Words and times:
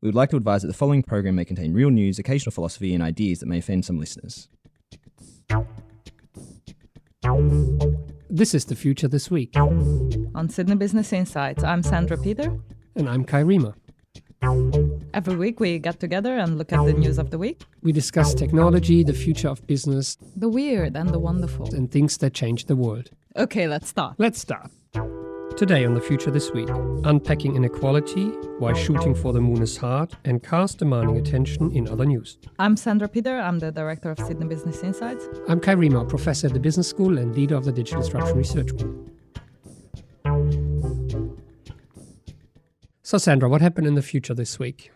We 0.00 0.08
would 0.08 0.14
like 0.14 0.30
to 0.30 0.36
advise 0.36 0.62
that 0.62 0.68
the 0.68 0.74
following 0.74 1.02
program 1.02 1.34
may 1.34 1.44
contain 1.44 1.72
real 1.74 1.90
news, 1.90 2.18
occasional 2.18 2.52
philosophy, 2.52 2.94
and 2.94 3.02
ideas 3.02 3.40
that 3.40 3.46
may 3.46 3.58
offend 3.58 3.84
some 3.84 3.98
listeners. 3.98 4.48
This 8.30 8.54
is 8.54 8.64
the 8.66 8.76
future 8.76 9.08
this 9.08 9.28
week. 9.30 9.56
On 9.56 10.48
Sydney 10.48 10.76
Business 10.76 11.12
Insights, 11.12 11.64
I'm 11.64 11.82
Sandra 11.82 12.16
Peter. 12.16 12.56
And 12.94 13.08
I'm 13.08 13.24
Kai 13.24 13.42
Riemer. 13.42 13.74
Every 15.14 15.34
week 15.34 15.58
we 15.58 15.80
get 15.80 15.98
together 15.98 16.36
and 16.38 16.58
look 16.58 16.72
at 16.72 16.84
the 16.84 16.92
news 16.92 17.18
of 17.18 17.30
the 17.30 17.38
week, 17.38 17.62
We 17.82 17.90
discuss 17.90 18.34
technology, 18.34 19.02
the 19.02 19.12
future 19.12 19.48
of 19.48 19.66
business, 19.66 20.16
the 20.36 20.48
weird 20.48 20.96
and 20.96 21.08
the 21.10 21.18
wonderful. 21.18 21.74
and 21.74 21.90
things 21.90 22.18
that 22.18 22.34
change 22.34 22.66
the 22.66 22.76
world. 22.76 23.10
Okay, 23.36 23.66
let's 23.66 23.88
start. 23.88 24.14
Let's 24.18 24.38
start. 24.38 24.70
Today 25.58 25.84
on 25.84 25.94
The 25.94 26.00
Future 26.00 26.30
This 26.30 26.52
Week, 26.52 26.68
unpacking 27.02 27.56
inequality, 27.56 28.26
why 28.60 28.74
shooting 28.74 29.12
for 29.12 29.32
the 29.32 29.40
moon 29.40 29.60
is 29.60 29.76
hard, 29.76 30.16
and 30.24 30.40
cars 30.40 30.72
demanding 30.72 31.16
attention 31.16 31.72
in 31.72 31.88
other 31.88 32.06
news. 32.06 32.38
I'm 32.60 32.76
Sandra 32.76 33.08
Peter. 33.08 33.36
I'm 33.36 33.58
the 33.58 33.72
director 33.72 34.12
of 34.12 34.20
Sydney 34.20 34.46
Business 34.46 34.84
Insights. 34.84 35.26
I'm 35.48 35.58
Kai 35.58 35.74
Riemer, 35.74 36.08
professor 36.08 36.46
at 36.46 36.52
the 36.52 36.60
Business 36.60 36.86
School 36.86 37.18
and 37.18 37.34
leader 37.34 37.56
of 37.56 37.64
the 37.64 37.72
Digital 37.72 38.02
Disruption 38.02 38.36
Research 38.38 38.68
Group. 38.76 39.10
So, 43.02 43.18
Sandra, 43.18 43.48
what 43.48 43.60
happened 43.60 43.88
in 43.88 43.96
the 43.96 44.02
future 44.02 44.34
this 44.34 44.60
week? 44.60 44.92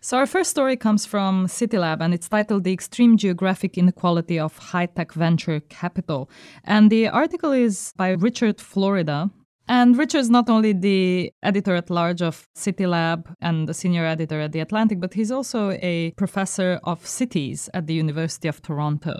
So 0.00 0.16
our 0.16 0.26
first 0.26 0.48
story 0.48 0.78
comes 0.78 1.04
from 1.04 1.46
CityLab 1.46 2.00
and 2.00 2.14
it's 2.14 2.26
titled 2.26 2.64
The 2.64 2.72
Extreme 2.72 3.18
Geographic 3.18 3.76
Inequality 3.76 4.38
of 4.38 4.56
High-Tech 4.56 5.12
Venture 5.12 5.60
Capital. 5.68 6.30
And 6.64 6.88
the 6.88 7.08
article 7.08 7.52
is 7.52 7.92
by 7.98 8.12
Richard 8.12 8.62
Florida. 8.62 9.30
And 9.70 9.96
Richard 9.96 10.18
is 10.18 10.30
not 10.30 10.50
only 10.50 10.72
the 10.72 11.32
editor 11.44 11.76
at 11.76 11.90
large 11.90 12.22
of 12.22 12.48
CityLab 12.56 13.36
and 13.40 13.68
the 13.68 13.72
senior 13.72 14.04
editor 14.04 14.40
at 14.40 14.50
The 14.50 14.58
Atlantic, 14.58 14.98
but 14.98 15.14
he's 15.14 15.30
also 15.30 15.70
a 15.80 16.10
professor 16.16 16.80
of 16.82 17.06
cities 17.06 17.70
at 17.72 17.86
the 17.86 17.94
University 17.94 18.48
of 18.48 18.60
Toronto. 18.62 19.14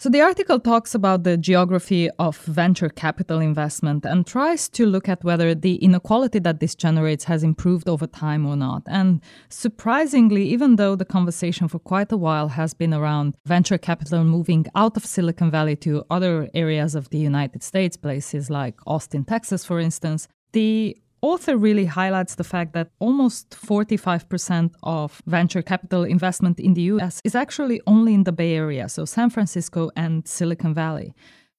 So 0.00 0.08
the 0.08 0.22
article 0.22 0.58
talks 0.58 0.94
about 0.94 1.24
the 1.24 1.36
geography 1.36 2.08
of 2.18 2.38
venture 2.46 2.88
capital 2.88 3.38
investment 3.38 4.06
and 4.06 4.26
tries 4.26 4.66
to 4.70 4.86
look 4.86 5.10
at 5.10 5.22
whether 5.22 5.54
the 5.54 5.74
inequality 5.74 6.38
that 6.38 6.58
this 6.58 6.74
generates 6.74 7.24
has 7.24 7.42
improved 7.42 7.86
over 7.86 8.06
time 8.06 8.46
or 8.46 8.56
not. 8.56 8.82
And 8.86 9.20
surprisingly, 9.50 10.48
even 10.48 10.76
though 10.76 10.96
the 10.96 11.04
conversation 11.04 11.68
for 11.68 11.78
quite 11.78 12.10
a 12.12 12.16
while 12.16 12.48
has 12.48 12.72
been 12.72 12.94
around 12.94 13.36
venture 13.44 13.76
capital 13.76 14.24
moving 14.24 14.64
out 14.74 14.96
of 14.96 15.04
Silicon 15.04 15.50
Valley 15.50 15.76
to 15.76 16.02
other 16.08 16.48
areas 16.54 16.94
of 16.94 17.10
the 17.10 17.18
United 17.18 17.62
States, 17.62 17.98
places 17.98 18.48
like 18.48 18.76
Austin, 18.86 19.26
Texas, 19.26 19.66
for 19.66 19.78
instance, 19.78 20.28
the 20.52 20.96
author 21.22 21.56
really 21.56 21.84
highlights 21.84 22.34
the 22.34 22.44
fact 22.44 22.72
that 22.72 22.90
almost 22.98 23.50
45% 23.50 24.74
of 24.82 25.22
venture 25.26 25.62
capital 25.62 26.04
investment 26.04 26.60
in 26.60 26.74
the 26.74 26.82
US 26.82 27.20
is 27.24 27.34
actually 27.34 27.80
only 27.86 28.14
in 28.14 28.24
the 28.24 28.32
Bay 28.32 28.54
Area, 28.54 28.88
so 28.88 29.04
San 29.04 29.30
Francisco 29.30 29.90
and 29.96 30.26
Silicon 30.26 30.74
Valley. 30.74 31.14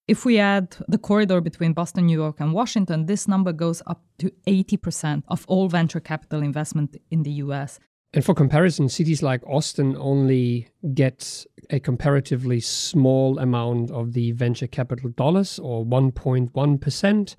If 0.07 0.25
we 0.25 0.39
add 0.39 0.75
the 0.87 0.97
corridor 0.97 1.39
between 1.41 1.73
Boston, 1.73 2.07
New 2.07 2.19
York, 2.19 2.39
and 2.39 2.53
Washington, 2.53 3.05
this 3.05 3.27
number 3.27 3.53
goes 3.53 3.81
up 3.87 4.01
to 4.19 4.31
80% 4.47 5.23
of 5.27 5.45
all 5.47 5.69
venture 5.69 5.99
capital 5.99 6.41
investment 6.41 6.97
in 7.11 7.23
the 7.23 7.31
US. 7.43 7.79
And 8.13 8.25
for 8.25 8.33
comparison, 8.33 8.89
cities 8.89 9.23
like 9.23 9.41
Austin 9.47 9.95
only 9.97 10.67
get 10.93 11.45
a 11.69 11.79
comparatively 11.79 12.59
small 12.59 13.39
amount 13.39 13.89
of 13.91 14.11
the 14.11 14.33
venture 14.33 14.67
capital 14.67 15.11
dollars, 15.11 15.59
or 15.59 15.85
1.1%. 15.85 17.35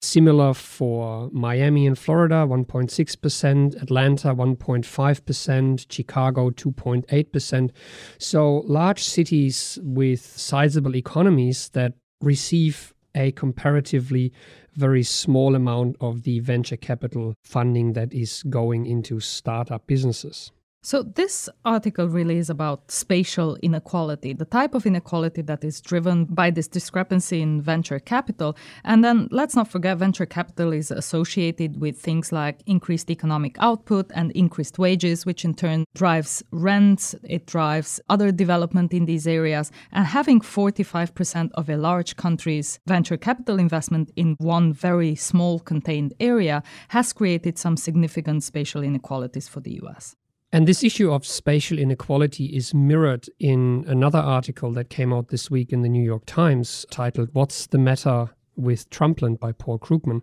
Similar 0.00 0.54
for 0.54 1.28
Miami 1.32 1.86
and 1.86 1.98
Florida, 1.98 2.46
1.6%, 2.46 3.82
Atlanta, 3.82 4.34
1.5%, 4.34 5.86
Chicago, 5.90 6.50
2.8%. 6.50 7.70
So 8.18 8.58
large 8.58 9.02
cities 9.02 9.78
with 9.82 10.20
sizable 10.20 10.94
economies 10.94 11.70
that 11.70 11.94
receive 12.20 12.94
a 13.14 13.32
comparatively 13.32 14.32
very 14.74 15.02
small 15.02 15.56
amount 15.56 15.96
of 16.00 16.22
the 16.22 16.38
venture 16.38 16.76
capital 16.76 17.34
funding 17.42 17.94
that 17.94 18.12
is 18.12 18.44
going 18.44 18.86
into 18.86 19.18
startup 19.18 19.86
businesses. 19.88 20.52
So, 20.80 21.02
this 21.02 21.48
article 21.64 22.08
really 22.08 22.38
is 22.38 22.48
about 22.48 22.92
spatial 22.92 23.58
inequality, 23.62 24.32
the 24.32 24.44
type 24.44 24.76
of 24.76 24.86
inequality 24.86 25.42
that 25.42 25.64
is 25.64 25.80
driven 25.80 26.24
by 26.24 26.50
this 26.50 26.68
discrepancy 26.68 27.42
in 27.42 27.60
venture 27.60 27.98
capital. 27.98 28.56
And 28.84 29.02
then 29.02 29.26
let's 29.32 29.56
not 29.56 29.66
forget, 29.66 29.98
venture 29.98 30.24
capital 30.24 30.72
is 30.72 30.92
associated 30.92 31.80
with 31.80 31.98
things 31.98 32.30
like 32.30 32.62
increased 32.66 33.10
economic 33.10 33.56
output 33.58 34.12
and 34.14 34.30
increased 34.32 34.78
wages, 34.78 35.26
which 35.26 35.44
in 35.44 35.54
turn 35.54 35.84
drives 35.96 36.44
rents, 36.52 37.12
it 37.24 37.46
drives 37.46 38.00
other 38.08 38.30
development 38.30 38.94
in 38.94 39.04
these 39.04 39.26
areas. 39.26 39.72
And 39.90 40.06
having 40.06 40.40
45% 40.40 41.50
of 41.54 41.68
a 41.68 41.76
large 41.76 42.14
country's 42.14 42.78
venture 42.86 43.16
capital 43.16 43.58
investment 43.58 44.12
in 44.14 44.36
one 44.38 44.72
very 44.72 45.16
small 45.16 45.58
contained 45.58 46.14
area 46.20 46.62
has 46.88 47.12
created 47.12 47.58
some 47.58 47.76
significant 47.76 48.44
spatial 48.44 48.84
inequalities 48.84 49.48
for 49.48 49.58
the 49.58 49.80
US. 49.82 50.14
And 50.50 50.66
this 50.66 50.82
issue 50.82 51.12
of 51.12 51.26
spatial 51.26 51.78
inequality 51.78 52.46
is 52.46 52.72
mirrored 52.72 53.28
in 53.38 53.84
another 53.86 54.18
article 54.18 54.72
that 54.72 54.88
came 54.88 55.12
out 55.12 55.28
this 55.28 55.50
week 55.50 55.74
in 55.74 55.82
the 55.82 55.90
New 55.90 56.02
York 56.02 56.24
Times 56.24 56.86
titled 56.90 57.28
What's 57.34 57.66
the 57.66 57.76
Matter 57.76 58.30
with 58.56 58.88
Trumpland? 58.88 59.38
by 59.38 59.52
Paul 59.52 59.78
Krugman, 59.78 60.22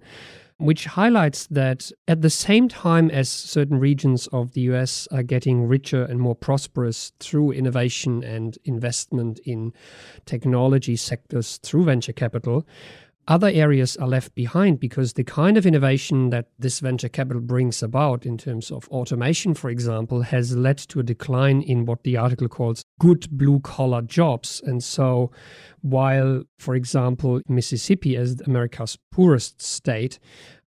which 0.58 0.85
highlights 0.85 1.46
that 1.47 1.91
at 2.08 2.24
the 2.24 2.31
same 2.31 2.68
time 2.68 3.12
as 3.12 3.30
certain 3.30 3.80
regions 3.80 4.25
of 4.28 4.53
the 4.53 4.62
US 4.62 5.08
are 5.12 5.22
getting 5.22 5.68
richer 5.68 6.03
and 6.03 6.19
more 6.19 6.35
prosperous 6.35 7.12
through 7.19 7.52
innovation 7.52 8.24
and 8.24 8.58
investment 8.64 9.38
in 9.46 9.74
technology 10.25 10.96
sectors 10.96 11.58
through 11.58 11.84
venture 11.84 12.14
capital, 12.14 12.66
other 13.28 13.47
areas 13.47 13.97
are 13.97 14.08
left 14.08 14.36
behind 14.36 14.80
because 14.80 15.13
the 15.13 15.24
kind 15.24 15.58
of 15.58 15.66
innovation 15.66 16.30
that 16.30 16.50
this 16.59 16.80
venture 16.80 17.09
capital 17.09 17.41
brings 17.41 17.81
about 17.81 18.25
in 18.25 18.38
terms 18.38 18.72
of 18.72 18.88
automation, 18.90 19.53
for 19.53 19.69
example, 19.69 20.22
has 20.22 20.56
led 20.56 20.78
to 20.78 21.00
a 21.00 21.03
decline 21.03 21.62
in 21.62 21.85
what 21.85 22.03
the 22.03 22.18
article 22.18 22.47
calls 22.47 22.84
good 23.00 23.28
blue 23.31 23.59
collar 23.62 24.02
jobs. 24.02 24.62
And 24.66 24.84
so, 24.84 25.31
while, 25.81 26.44
for 26.59 26.75
example, 26.75 27.41
Mississippi, 27.47 28.16
as 28.16 28.41
America's 28.41 28.97
poorest 29.12 29.62
state, 29.62 30.19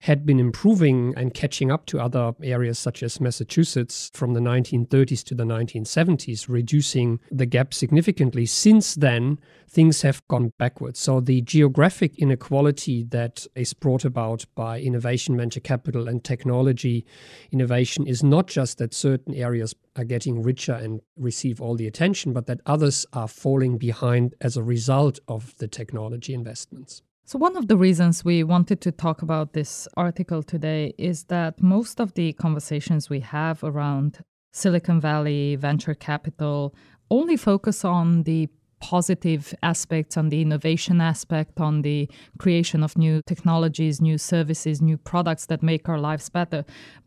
had 0.02 0.26
been 0.26 0.40
improving 0.40 1.14
and 1.16 1.32
catching 1.32 1.70
up 1.70 1.86
to 1.86 2.00
other 2.00 2.32
areas 2.42 2.76
such 2.76 3.04
as 3.04 3.20
Massachusetts 3.20 4.10
from 4.12 4.34
the 4.34 4.40
1930s 4.40 5.22
to 5.22 5.34
the 5.34 5.44
1970s, 5.44 6.48
reducing 6.48 7.20
the 7.30 7.46
gap 7.46 7.72
significantly. 7.72 8.44
Since 8.44 8.96
then, 8.96 9.38
things 9.68 10.02
have 10.02 10.26
gone 10.26 10.50
backwards. 10.58 10.98
So, 10.98 11.20
the 11.20 11.40
geographic 11.42 12.18
inequality 12.18 13.04
that 13.10 13.46
is 13.54 13.74
brought 13.74 14.04
about 14.04 14.44
by 14.56 14.80
innovation, 14.80 15.36
venture 15.36 15.60
capital, 15.60 16.08
and 16.08 16.24
technology 16.24 17.06
innovation 17.52 18.04
is 18.04 18.24
not 18.24 18.48
just 18.48 18.78
that 18.78 18.92
certain 18.92 19.34
areas 19.34 19.72
are 19.94 20.04
getting 20.04 20.42
richer 20.42 20.74
and 20.74 21.00
receive 21.16 21.60
all 21.60 21.76
the 21.76 21.86
attention, 21.86 22.32
but 22.32 22.46
that 22.46 22.60
others 22.66 23.06
are 23.12 23.28
falling 23.28 23.78
behind 23.78 24.34
as 24.40 24.56
a 24.56 24.64
result 24.64 25.20
of 25.28 25.56
the 25.58 25.68
technology 25.68 26.34
investments. 26.34 27.02
So, 27.24 27.38
one 27.38 27.56
of 27.56 27.68
the 27.68 27.76
reasons 27.76 28.24
we 28.24 28.42
wanted 28.42 28.80
to 28.80 28.92
talk 28.92 29.22
about 29.22 29.52
this 29.52 29.86
article 29.96 30.42
today 30.42 30.92
is 30.98 31.24
that 31.24 31.62
most 31.62 32.00
of 32.00 32.14
the 32.14 32.32
conversations 32.32 33.08
we 33.08 33.20
have 33.20 33.62
around 33.62 34.18
Silicon 34.52 35.00
Valley, 35.00 35.56
venture 35.56 35.94
capital, 35.94 36.74
only 37.10 37.36
focus 37.36 37.84
on 37.84 38.24
the 38.24 38.48
positive 38.80 39.54
aspects, 39.62 40.16
on 40.16 40.28
the 40.28 40.42
innovation 40.42 41.00
aspect, 41.00 41.60
on 41.60 41.82
the 41.82 42.10
creation 42.38 42.82
of 42.82 42.98
new 42.98 43.22
technologies, 43.26 44.00
new 44.00 44.18
services, 44.18 44.82
new 44.82 44.98
products 44.98 45.46
that 45.46 45.62
make 45.62 45.88
our 45.88 45.98
lives 45.98 46.28
better. 46.28 46.64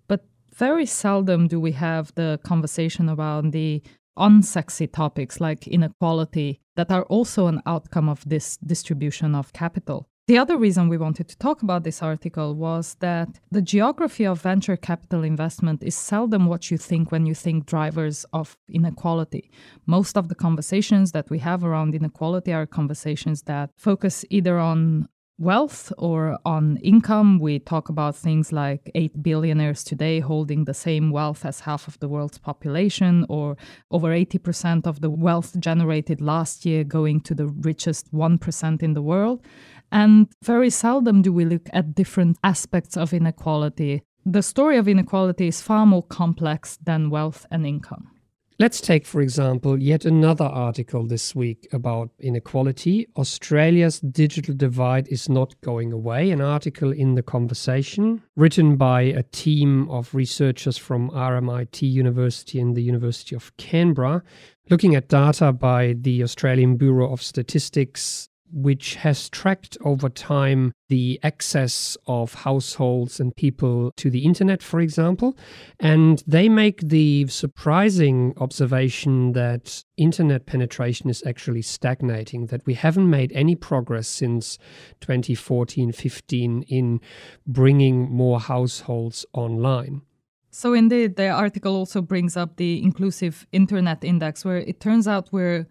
But 0.08 0.26
very 0.54 0.86
seldom 0.86 1.48
do 1.50 1.60
we 1.60 1.74
have 1.74 2.16
the 2.16 2.40
conversation 2.44 3.10
about 3.10 3.52
the 3.52 3.84
unsexy 4.18 4.92
topics 4.92 5.40
like 5.40 5.68
inequality 5.68 6.62
that 6.76 6.92
are 6.92 7.04
also 7.04 7.48
an 7.48 7.62
outcome 7.66 8.10
of 8.10 8.24
this 8.28 8.58
distribution 8.58 9.36
of 9.36 9.54
capital. 9.54 10.08
The 10.28 10.40
other 10.40 10.58
reason 10.58 10.90
we 10.90 10.98
wanted 10.98 11.28
to 11.28 11.38
talk 11.38 11.62
about 11.62 11.84
this 11.84 12.02
article 12.02 12.56
was 12.56 12.96
that 13.00 13.40
the 13.52 13.62
geography 13.62 14.26
of 14.26 14.42
venture 14.42 14.76
capital 14.76 15.24
investment 15.24 15.84
is 15.84 15.94
seldom 15.94 16.48
what 16.48 16.72
you 16.72 16.80
think 16.80 17.12
when 17.12 17.28
you 17.28 17.36
think 17.36 17.68
drivers 17.68 18.26
of 18.34 18.58
inequality. 18.68 19.52
Most 19.86 20.18
of 20.18 20.28
the 20.28 20.34
conversations 20.34 21.12
that 21.12 21.30
we 21.30 21.38
have 21.40 21.64
around 21.64 21.94
inequality 21.94 22.52
are 22.54 22.66
conversations 22.66 23.44
that 23.44 23.70
focus 23.78 24.26
either 24.32 24.58
on 24.58 25.10
wealth 25.38 25.92
or 25.98 26.38
on 26.46 26.78
income. 26.78 27.40
We 27.40 27.60
talk 27.60 27.90
about 27.90 28.16
things 28.16 28.52
like 28.52 28.90
8 28.96 29.22
billionaires 29.22 29.84
today 29.84 30.20
holding 30.20 30.66
the 30.66 30.74
same 30.74 31.12
wealth 31.12 31.46
as 31.46 31.62
half 31.62 31.88
of 31.88 32.00
the 32.00 32.08
world's 32.08 32.38
population, 32.38 33.26
or 33.30 33.58
over 33.92 34.10
80% 34.10 34.88
of 34.88 35.02
the 35.02 35.10
wealth 35.10 35.60
generated 35.60 36.22
last 36.22 36.66
year 36.66 36.84
going 36.84 37.22
to 37.22 37.36
the 37.36 37.48
richest 37.48 38.14
1% 38.14 38.84
in 38.84 38.94
the 38.94 39.02
world. 39.02 39.46
And 39.92 40.28
very 40.44 40.70
seldom 40.70 41.22
do 41.22 41.32
we 41.32 41.46
look 41.46 41.70
at 41.74 41.96
different 41.96 42.38
aspects 42.44 42.98
of 42.98 43.14
inequality 43.14 44.04
the 44.28 44.42
story 44.42 44.78
of 44.78 44.88
inequality 44.88 45.48
is 45.48 45.62
far 45.62 45.86
more 45.86 46.02
complex 46.02 46.78
than 46.84 47.12
wealth 47.12 47.46
and 47.52 47.64
income. 47.66 48.15
Let's 48.58 48.80
take, 48.80 49.06
for 49.06 49.20
example, 49.20 49.84
yet 49.84 50.06
another 50.06 50.46
article 50.46 51.06
this 51.06 51.36
week 51.36 51.68
about 51.74 52.12
inequality. 52.20 53.06
Australia's 53.18 54.00
digital 54.00 54.56
divide 54.56 55.10
is 55.10 55.28
not 55.28 55.60
going 55.60 55.92
away. 55.92 56.32
An 56.32 56.40
article 56.40 56.94
in 56.94 57.16
The 57.16 57.22
Conversation, 57.22 58.24
written 58.38 58.78
by 58.78 59.02
a 59.02 59.24
team 59.24 59.90
of 59.90 60.16
researchers 60.16 60.78
from 60.78 61.10
RMIT 61.10 61.82
University 61.82 62.62
and 62.62 62.78
the 62.78 62.82
University 62.82 63.36
of 63.36 63.56
Canberra, 63.58 64.24
looking 64.70 64.96
at 64.96 65.10
data 65.10 65.52
by 65.52 65.98
the 66.00 66.24
Australian 66.24 66.78
Bureau 66.78 67.12
of 67.12 67.22
Statistics 67.22 68.30
which 68.56 68.96
has 68.96 69.30
tracked 69.30 69.78
over 69.84 70.08
time 70.08 70.72
the 70.88 71.20
access 71.24 71.98
of 72.08 72.34
households 72.34 73.20
and 73.20 73.36
people 73.36 73.92
to 73.98 74.10
the 74.10 74.24
internet, 74.24 74.64
for 74.64 74.80
example. 74.80 75.38
And 75.78 76.24
they 76.26 76.48
make 76.48 76.80
the 76.80 77.28
surprising 77.28 78.34
observation 78.38 79.34
that 79.34 79.84
internet 79.98 80.46
penetration 80.46 81.10
is 81.10 81.22
actually 81.28 81.64
stagnating, 81.64 82.46
that 82.46 82.66
we 82.66 82.76
haven't 82.76 83.10
made 83.10 83.34
any 83.34 83.56
progress 83.56 84.08
since 84.08 84.58
2014 85.02 85.92
15 85.92 86.64
in 86.64 87.02
bringing 87.46 88.10
more 88.10 88.40
households 88.40 89.26
online. 89.34 90.02
So, 90.50 90.72
indeed, 90.72 91.18
the 91.18 91.28
article 91.28 91.76
also 91.76 92.02
brings 92.02 92.38
up 92.38 92.56
the 92.56 92.82
Inclusive 92.82 93.46
Internet 93.52 94.06
Index, 94.06 94.46
where 94.46 94.60
it 94.60 94.80
turns 94.80 95.06
out 95.06 95.28
we're 95.34 95.68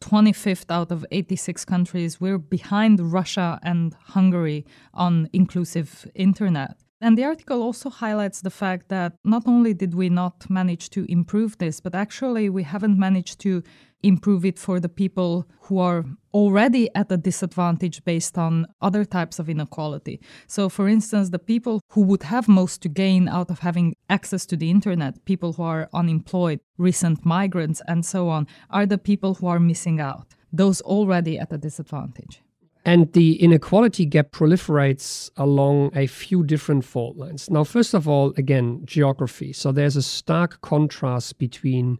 25th 0.00 0.70
out 0.70 0.90
of 0.90 1.04
86 1.10 1.64
countries. 1.64 2.20
We're 2.20 2.38
behind 2.38 3.12
Russia 3.12 3.58
and 3.62 3.94
Hungary 4.06 4.64
on 4.92 5.28
inclusive 5.32 6.06
internet. 6.14 6.76
And 7.00 7.18
the 7.18 7.24
article 7.24 7.62
also 7.62 7.90
highlights 7.90 8.40
the 8.40 8.50
fact 8.50 8.88
that 8.88 9.16
not 9.24 9.42
only 9.46 9.74
did 9.74 9.94
we 9.94 10.08
not 10.08 10.48
manage 10.48 10.88
to 10.90 11.04
improve 11.10 11.58
this, 11.58 11.80
but 11.80 11.94
actually 11.94 12.48
we 12.48 12.62
haven't 12.62 12.98
managed 12.98 13.40
to 13.40 13.62
improve 14.04 14.44
it 14.44 14.58
for 14.58 14.78
the 14.80 14.88
people 14.88 15.48
who 15.62 15.78
are 15.78 16.04
already 16.32 16.88
at 16.94 17.10
a 17.10 17.16
disadvantage 17.16 18.04
based 18.04 18.36
on 18.36 18.66
other 18.82 19.04
types 19.04 19.38
of 19.38 19.48
inequality. 19.48 20.20
So, 20.46 20.68
for 20.68 20.88
instance, 20.88 21.30
the 21.30 21.38
people 21.38 21.80
who 21.90 22.02
would 22.02 22.24
have 22.24 22.48
most 22.48 22.82
to 22.82 22.88
gain 22.88 23.28
out 23.28 23.50
of 23.50 23.60
having 23.60 23.94
access 24.10 24.44
to 24.46 24.56
the 24.56 24.70
internet, 24.70 25.24
people 25.24 25.54
who 25.54 25.62
are 25.62 25.88
unemployed, 25.94 26.60
recent 26.76 27.24
migrants, 27.24 27.80
and 27.88 28.04
so 28.04 28.28
on, 28.28 28.46
are 28.70 28.86
the 28.86 28.98
people 28.98 29.34
who 29.34 29.46
are 29.46 29.60
missing 29.60 30.00
out, 30.00 30.34
those 30.52 30.80
already 30.82 31.38
at 31.38 31.52
a 31.52 31.58
disadvantage. 31.58 32.42
And 32.86 33.10
the 33.14 33.40
inequality 33.42 34.04
gap 34.04 34.30
proliferates 34.32 35.30
along 35.38 35.96
a 35.96 36.06
few 36.06 36.44
different 36.44 36.84
fault 36.84 37.16
lines. 37.16 37.48
Now, 37.48 37.64
first 37.64 37.94
of 37.94 38.06
all, 38.06 38.34
again, 38.36 38.82
geography. 38.84 39.54
So 39.54 39.72
there's 39.72 39.96
a 39.96 40.02
stark 40.02 40.60
contrast 40.60 41.38
between 41.38 41.98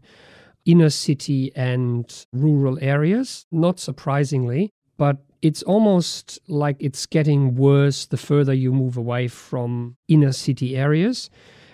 inner 0.65 0.89
city 0.89 1.51
and 1.55 2.25
rural 2.33 2.77
areas, 2.81 3.45
not 3.51 3.79
surprisingly, 3.79 4.71
but 4.97 5.17
it's 5.41 5.63
almost 5.63 6.39
like 6.47 6.75
it's 6.79 7.05
getting 7.05 7.55
worse 7.55 8.05
the 8.07 8.17
further 8.17 8.53
you 8.53 8.73
move 8.73 8.97
away 8.97 9.27
from 9.27 9.95
inner 10.07 10.31
city 10.31 10.75
areas. 10.75 11.29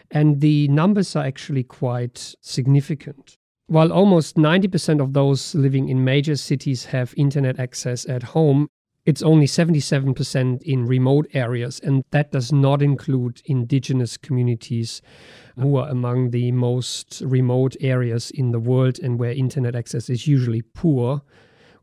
And 0.10 0.42
the 0.42 0.68
numbers 0.68 1.16
are 1.16 1.24
actually 1.24 1.64
quite 1.64 2.36
significant. 2.42 3.38
While 3.68 3.94
almost 3.94 4.36
90% 4.36 5.02
of 5.02 5.14
those 5.14 5.56
living 5.56 5.88
in 5.88 6.04
major 6.04 6.36
cities 6.36 6.86
have 6.86 7.14
internet 7.16 7.60
access 7.60 8.06
at 8.10 8.24
home, 8.24 8.68
it's 9.06 9.24
only 9.24 9.48
77% 9.48 10.62
in 10.62 10.86
remote 10.86 11.28
areas, 11.34 11.80
and 11.84 12.04
that 12.12 12.32
does 12.32 12.52
not 12.52 12.82
include 12.82 13.42
indigenous 13.46 14.16
communities 14.18 15.02
who 15.58 15.76
are 15.78 15.90
among 15.90 16.30
the 16.30 16.52
most 16.52 17.22
remote 17.26 17.76
areas 17.82 18.32
in 18.32 18.52
the 18.52 18.60
world 18.60 19.00
and 19.00 19.20
where 19.20 19.32
internet 19.32 19.76
access 19.76 20.10
is 20.10 20.28
usually 20.28 20.62
poor 20.62 21.22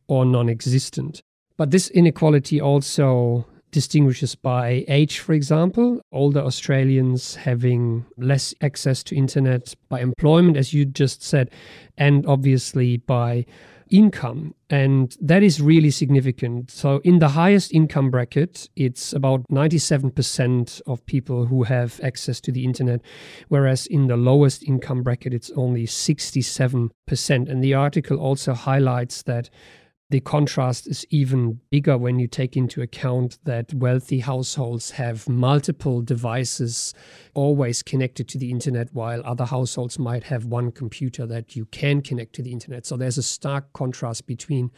or 0.06 0.24
non 0.24 0.48
existent. 0.48 1.22
But 1.56 1.72
this 1.72 1.90
inequality 1.90 2.60
also 2.60 3.46
distinguishes 3.70 4.34
by 4.34 4.84
age, 4.88 5.18
for 5.18 5.32
example, 5.32 6.00
older 6.12 6.40
Australians 6.40 7.34
having 7.34 8.06
less 8.16 8.54
access 8.60 9.02
to 9.04 9.16
internet, 9.16 9.74
by 9.88 10.00
employment, 10.00 10.56
as 10.56 10.72
you 10.72 10.84
just 10.84 11.22
said, 11.22 11.50
and 11.96 12.26
obviously 12.26 12.96
by 12.96 13.44
income. 13.90 14.54
And 14.70 15.16
that 15.20 15.42
is 15.42 15.60
really 15.60 15.90
significant. 15.90 16.70
So, 16.70 17.00
in 17.04 17.18
the 17.18 17.28
highest 17.28 17.72
income 17.72 18.10
bracket, 18.10 18.68
it's 18.76 19.12
about 19.12 19.44
97% 19.50 20.82
of 20.86 21.04
people 21.06 21.46
who 21.46 21.62
have 21.64 22.00
access 22.02 22.40
to 22.42 22.52
the 22.52 22.64
internet, 22.64 23.00
whereas 23.48 23.86
in 23.86 24.06
the 24.06 24.16
lowest 24.16 24.62
income 24.62 25.02
bracket, 25.02 25.32
it's 25.32 25.50
only 25.56 25.86
67%. 25.86 26.90
And 27.30 27.64
the 27.64 27.74
article 27.74 28.18
also 28.18 28.52
highlights 28.54 29.22
that 29.22 29.48
the 30.10 30.20
contrast 30.20 30.86
is 30.86 31.04
even 31.10 31.60
bigger 31.70 31.98
when 31.98 32.18
you 32.18 32.26
take 32.26 32.56
into 32.56 32.80
account 32.80 33.38
that 33.44 33.74
wealthy 33.74 34.20
households 34.20 34.92
have 34.92 35.28
multiple 35.28 36.00
devices 36.00 36.94
always 37.34 37.82
connected 37.82 38.26
to 38.28 38.38
the 38.38 38.50
internet, 38.50 38.88
while 38.94 39.20
other 39.24 39.44
households 39.44 39.98
might 39.98 40.24
have 40.24 40.46
one 40.46 40.72
computer 40.72 41.26
that 41.26 41.54
you 41.54 41.66
can 41.66 42.00
connect 42.00 42.34
to 42.34 42.42
the 42.42 42.52
internet. 42.52 42.86
So 42.86 42.96
there's 42.96 43.18
a 43.18 43.22
stark 43.22 43.72
contrast 43.74 44.26
between 44.26 44.70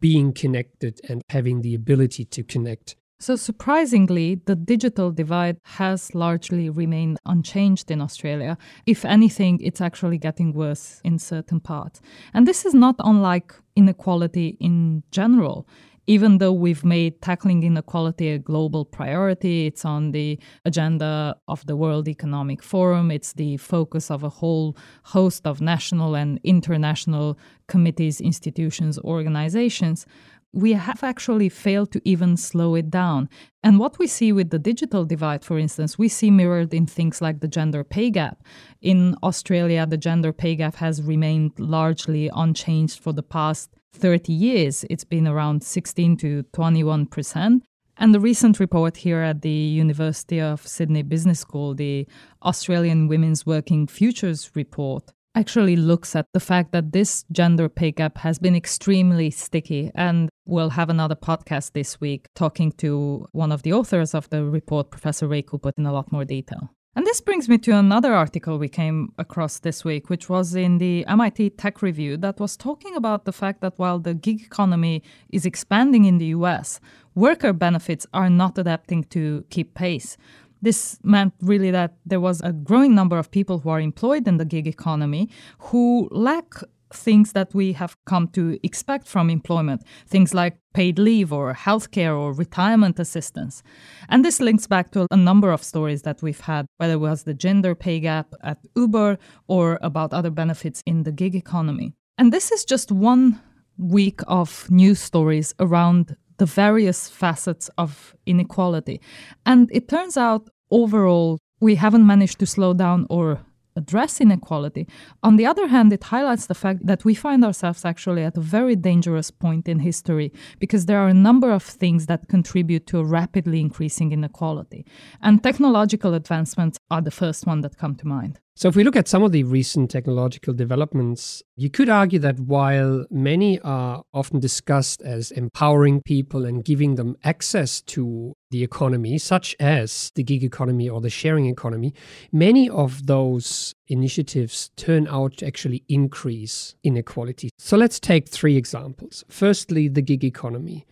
being 0.00 0.32
connected 0.32 1.00
and 1.06 1.20
having 1.28 1.60
the 1.60 1.74
ability 1.74 2.24
to 2.24 2.42
connect. 2.42 2.96
So, 3.18 3.34
surprisingly, 3.34 4.42
the 4.44 4.54
digital 4.54 5.10
divide 5.10 5.56
has 5.62 6.14
largely 6.14 6.68
remained 6.68 7.18
unchanged 7.24 7.90
in 7.90 8.02
Australia. 8.02 8.58
If 8.84 9.06
anything, 9.06 9.58
it's 9.62 9.80
actually 9.80 10.18
getting 10.18 10.52
worse 10.52 11.00
in 11.02 11.18
certain 11.18 11.60
parts. 11.60 12.02
And 12.34 12.46
this 12.46 12.66
is 12.66 12.74
not 12.74 12.96
unlike 12.98 13.54
inequality 13.74 14.58
in 14.60 15.02
general. 15.12 15.66
Even 16.06 16.38
though 16.38 16.52
we've 16.52 16.84
made 16.84 17.20
tackling 17.20 17.64
inequality 17.64 18.28
a 18.30 18.38
global 18.38 18.84
priority, 18.84 19.66
it's 19.66 19.84
on 19.84 20.12
the 20.12 20.38
agenda 20.64 21.36
of 21.48 21.66
the 21.66 21.74
World 21.74 22.08
Economic 22.08 22.62
Forum, 22.62 23.10
it's 23.10 23.32
the 23.32 23.56
focus 23.56 24.08
of 24.10 24.22
a 24.22 24.28
whole 24.28 24.76
host 25.02 25.46
of 25.46 25.60
national 25.60 26.14
and 26.14 26.38
international 26.44 27.36
committees, 27.66 28.20
institutions, 28.20 29.00
organizations 29.00 30.06
we 30.56 30.72
have 30.72 31.04
actually 31.04 31.50
failed 31.50 31.92
to 31.92 32.00
even 32.08 32.34
slow 32.34 32.74
it 32.74 32.90
down. 32.90 33.28
And 33.62 33.78
what 33.78 33.98
we 33.98 34.06
see 34.06 34.32
with 34.32 34.48
the 34.48 34.58
digital 34.58 35.04
divide, 35.04 35.44
for 35.44 35.58
instance, 35.58 35.98
we 35.98 36.08
see 36.08 36.30
mirrored 36.30 36.72
in 36.72 36.86
things 36.86 37.20
like 37.20 37.40
the 37.40 37.48
gender 37.48 37.84
pay 37.84 38.08
gap. 38.10 38.42
In 38.80 39.16
Australia, 39.22 39.84
the 39.84 39.98
gender 39.98 40.32
pay 40.32 40.56
gap 40.56 40.76
has 40.76 41.02
remained 41.02 41.52
largely 41.58 42.30
unchanged 42.34 42.98
for 43.00 43.12
the 43.12 43.22
past 43.22 43.68
30 43.92 44.32
years. 44.32 44.86
It's 44.88 45.04
been 45.04 45.28
around 45.28 45.62
16 45.62 46.16
to 46.18 46.42
21 46.54 47.06
percent. 47.06 47.62
And 47.98 48.14
the 48.14 48.20
recent 48.20 48.58
report 48.58 48.98
here 48.98 49.20
at 49.20 49.42
the 49.42 49.50
University 49.50 50.40
of 50.40 50.66
Sydney 50.66 51.02
Business 51.02 51.40
School, 51.40 51.74
the 51.74 52.06
Australian 52.42 53.08
Women's 53.08 53.46
Working 53.46 53.86
Futures 53.86 54.50
Report, 54.54 55.12
actually 55.36 55.76
looks 55.76 56.16
at 56.16 56.26
the 56.32 56.40
fact 56.40 56.72
that 56.72 56.92
this 56.92 57.24
gender 57.30 57.68
pay 57.68 57.92
gap 57.92 58.18
has 58.18 58.38
been 58.38 58.56
extremely 58.56 59.30
sticky. 59.30 59.90
And 59.94 60.30
we'll 60.46 60.70
have 60.70 60.88
another 60.88 61.14
podcast 61.14 61.72
this 61.72 62.00
week 62.00 62.26
talking 62.34 62.72
to 62.72 63.26
one 63.32 63.52
of 63.52 63.62
the 63.62 63.74
authors 63.74 64.14
of 64.14 64.28
the 64.30 64.44
report, 64.44 64.90
Professor 64.90 65.28
Rae 65.28 65.42
Cooper, 65.42 65.72
in 65.76 65.86
a 65.86 65.92
lot 65.92 66.10
more 66.10 66.24
detail. 66.24 66.70
And 66.96 67.04
this 67.04 67.20
brings 67.20 67.46
me 67.46 67.58
to 67.58 67.72
another 67.72 68.14
article 68.14 68.56
we 68.56 68.70
came 68.70 69.12
across 69.18 69.58
this 69.58 69.84
week, 69.84 70.08
which 70.08 70.30
was 70.30 70.54
in 70.54 70.78
the 70.78 71.04
MIT 71.06 71.50
Tech 71.50 71.82
Review 71.82 72.16
that 72.16 72.40
was 72.40 72.56
talking 72.56 72.96
about 72.96 73.26
the 73.26 73.34
fact 73.34 73.60
that 73.60 73.74
while 73.78 73.98
the 73.98 74.14
gig 74.14 74.40
economy 74.40 75.02
is 75.28 75.44
expanding 75.44 76.06
in 76.06 76.16
the 76.16 76.32
US, 76.38 76.80
worker 77.14 77.52
benefits 77.52 78.06
are 78.14 78.30
not 78.30 78.56
adapting 78.56 79.04
to 79.04 79.44
keep 79.50 79.74
pace. 79.74 80.16
This 80.62 80.98
meant 81.02 81.34
really 81.40 81.70
that 81.70 81.96
there 82.04 82.20
was 82.20 82.40
a 82.40 82.52
growing 82.52 82.94
number 82.94 83.18
of 83.18 83.30
people 83.30 83.58
who 83.58 83.70
are 83.70 83.80
employed 83.80 84.26
in 84.26 84.36
the 84.36 84.44
gig 84.44 84.66
economy 84.66 85.28
who 85.58 86.08
lack 86.10 86.54
things 86.92 87.32
that 87.32 87.52
we 87.54 87.72
have 87.72 87.96
come 88.04 88.28
to 88.28 88.58
expect 88.62 89.06
from 89.06 89.28
employment, 89.30 89.82
things 90.06 90.32
like 90.34 90.56
paid 90.72 90.98
leave 90.98 91.32
or 91.32 91.54
healthcare 91.54 92.16
or 92.16 92.32
retirement 92.32 92.98
assistance. 92.98 93.62
And 94.08 94.24
this 94.24 94.40
links 94.40 94.66
back 94.66 94.92
to 94.92 95.06
a 95.10 95.16
number 95.16 95.50
of 95.50 95.62
stories 95.62 96.02
that 96.02 96.22
we've 96.22 96.40
had, 96.40 96.66
whether 96.78 96.94
it 96.94 97.00
was 97.00 97.24
the 97.24 97.34
gender 97.34 97.74
pay 97.74 98.00
gap 98.00 98.32
at 98.42 98.58
Uber 98.76 99.18
or 99.48 99.78
about 99.82 100.12
other 100.12 100.30
benefits 100.30 100.82
in 100.86 101.02
the 101.02 101.12
gig 101.12 101.34
economy. 101.34 101.94
And 102.18 102.32
this 102.32 102.52
is 102.52 102.64
just 102.64 102.92
one 102.92 103.40
week 103.78 104.20
of 104.26 104.70
news 104.70 105.00
stories 105.00 105.54
around 105.60 106.16
the 106.38 106.46
various 106.46 107.08
facets 107.08 107.70
of 107.78 108.14
inequality. 108.26 109.00
And 109.44 109.70
it 109.72 109.88
turns 109.88 110.16
out 110.16 110.48
overall, 110.70 111.38
we 111.60 111.76
haven't 111.76 112.06
managed 112.06 112.38
to 112.40 112.46
slow 112.46 112.74
down 112.74 113.06
or 113.08 113.40
address 113.76 114.20
inequality. 114.20 114.88
On 115.22 115.36
the 115.36 115.46
other 115.46 115.68
hand, 115.68 115.92
it 115.92 116.04
highlights 116.04 116.46
the 116.46 116.54
fact 116.54 116.86
that 116.86 117.04
we 117.04 117.14
find 117.14 117.44
ourselves 117.44 117.84
actually 117.84 118.22
at 118.24 118.36
a 118.36 118.40
very 118.40 118.74
dangerous 118.74 119.30
point 119.30 119.68
in 119.68 119.80
history 119.80 120.32
because 120.58 120.86
there 120.86 120.98
are 120.98 121.08
a 121.08 121.14
number 121.14 121.50
of 121.50 121.62
things 121.62 122.06
that 122.06 122.28
contribute 122.28 122.86
to 122.88 122.98
a 122.98 123.04
rapidly 123.04 123.60
increasing 123.60 124.12
inequality. 124.12 124.84
And 125.20 125.42
technological 125.42 126.14
advancements 126.14 126.78
are 126.90 127.02
the 127.02 127.10
first 127.10 127.46
one 127.46 127.60
that 127.60 127.76
come 127.76 127.94
to 127.96 128.06
mind. 128.06 128.40
So, 128.58 128.68
if 128.68 128.74
we 128.74 128.84
look 128.84 128.96
at 128.96 129.06
some 129.06 129.22
of 129.22 129.32
the 129.32 129.44
recent 129.44 129.90
technological 129.90 130.54
developments, 130.54 131.42
you 131.56 131.68
could 131.68 131.90
argue 131.90 132.18
that 132.20 132.40
while 132.40 133.04
many 133.10 133.60
are 133.60 134.02
often 134.14 134.40
discussed 134.40 135.02
as 135.02 135.30
empowering 135.30 136.00
people 136.00 136.46
and 136.46 136.64
giving 136.64 136.94
them 136.94 137.16
access 137.22 137.82
to 137.82 138.32
the 138.50 138.62
economy, 138.62 139.18
such 139.18 139.54
as 139.60 140.10
the 140.14 140.22
gig 140.22 140.42
economy 140.42 140.88
or 140.88 141.02
the 141.02 141.10
sharing 141.10 141.44
economy, 141.44 141.92
many 142.32 142.66
of 142.70 143.06
those 143.06 143.74
initiatives 143.88 144.70
turn 144.74 145.06
out 145.08 145.36
to 145.36 145.46
actually 145.46 145.84
increase 145.90 146.76
inequality. 146.82 147.50
So, 147.58 147.76
let's 147.76 148.00
take 148.00 148.26
three 148.26 148.56
examples. 148.56 149.22
Firstly, 149.28 149.88
the 149.88 150.00
gig 150.00 150.24
economy. 150.24 150.86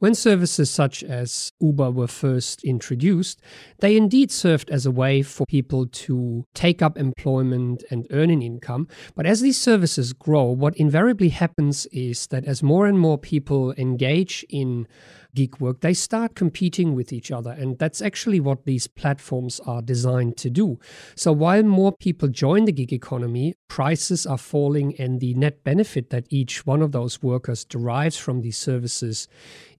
When 0.00 0.14
services 0.14 0.70
such 0.70 1.04
as 1.04 1.52
Uber 1.60 1.90
were 1.90 2.06
first 2.06 2.64
introduced, 2.64 3.42
they 3.80 3.98
indeed 3.98 4.30
served 4.30 4.70
as 4.70 4.86
a 4.86 4.90
way 4.90 5.20
for 5.20 5.44
people 5.44 5.86
to 5.88 6.46
take 6.54 6.80
up 6.80 6.96
employment 6.96 7.84
and 7.90 8.06
earn 8.10 8.30
an 8.30 8.40
income. 8.40 8.88
But 9.14 9.26
as 9.26 9.42
these 9.42 9.60
services 9.60 10.14
grow, 10.14 10.44
what 10.44 10.74
invariably 10.78 11.28
happens 11.28 11.84
is 11.92 12.28
that 12.28 12.46
as 12.46 12.62
more 12.62 12.86
and 12.86 12.98
more 12.98 13.18
people 13.18 13.74
engage 13.76 14.42
in 14.48 14.88
gig 15.34 15.60
work, 15.60 15.80
they 15.80 15.94
start 15.94 16.34
competing 16.34 16.94
with 16.94 17.12
each 17.12 17.30
other. 17.30 17.50
And 17.50 17.78
that's 17.78 18.00
actually 18.00 18.40
what 18.40 18.64
these 18.64 18.86
platforms 18.86 19.60
are 19.66 19.82
designed 19.82 20.38
to 20.38 20.50
do. 20.50 20.78
So 21.14 21.30
while 21.30 21.62
more 21.62 21.92
people 21.92 22.28
join 22.28 22.64
the 22.64 22.72
gig 22.72 22.92
economy, 22.92 23.54
prices 23.68 24.26
are 24.26 24.38
falling, 24.38 24.98
and 24.98 25.20
the 25.20 25.34
net 25.34 25.62
benefit 25.62 26.10
that 26.10 26.26
each 26.30 26.66
one 26.66 26.82
of 26.82 26.92
those 26.92 27.22
workers 27.22 27.64
derives 27.64 28.16
from 28.16 28.40
these 28.40 28.58
services 28.58 29.28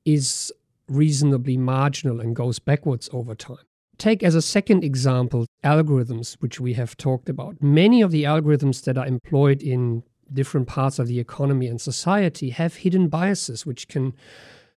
is 0.05 0.51
reasonably 0.87 1.57
marginal 1.57 2.19
and 2.19 2.35
goes 2.35 2.59
backwards 2.59 3.09
over 3.13 3.35
time. 3.35 3.65
Take 3.97 4.23
as 4.23 4.35
a 4.35 4.41
second 4.41 4.83
example 4.83 5.45
algorithms, 5.63 6.35
which 6.39 6.59
we 6.59 6.73
have 6.73 6.97
talked 6.97 7.29
about. 7.29 7.61
Many 7.61 8.01
of 8.01 8.11
the 8.11 8.23
algorithms 8.23 8.83
that 8.85 8.97
are 8.97 9.05
employed 9.05 9.61
in 9.61 10.03
different 10.33 10.67
parts 10.67 10.97
of 10.97 11.07
the 11.07 11.19
economy 11.19 11.67
and 11.67 11.79
society 11.79 12.49
have 12.49 12.75
hidden 12.75 13.09
biases, 13.09 13.65
which 13.65 13.87
can 13.87 14.13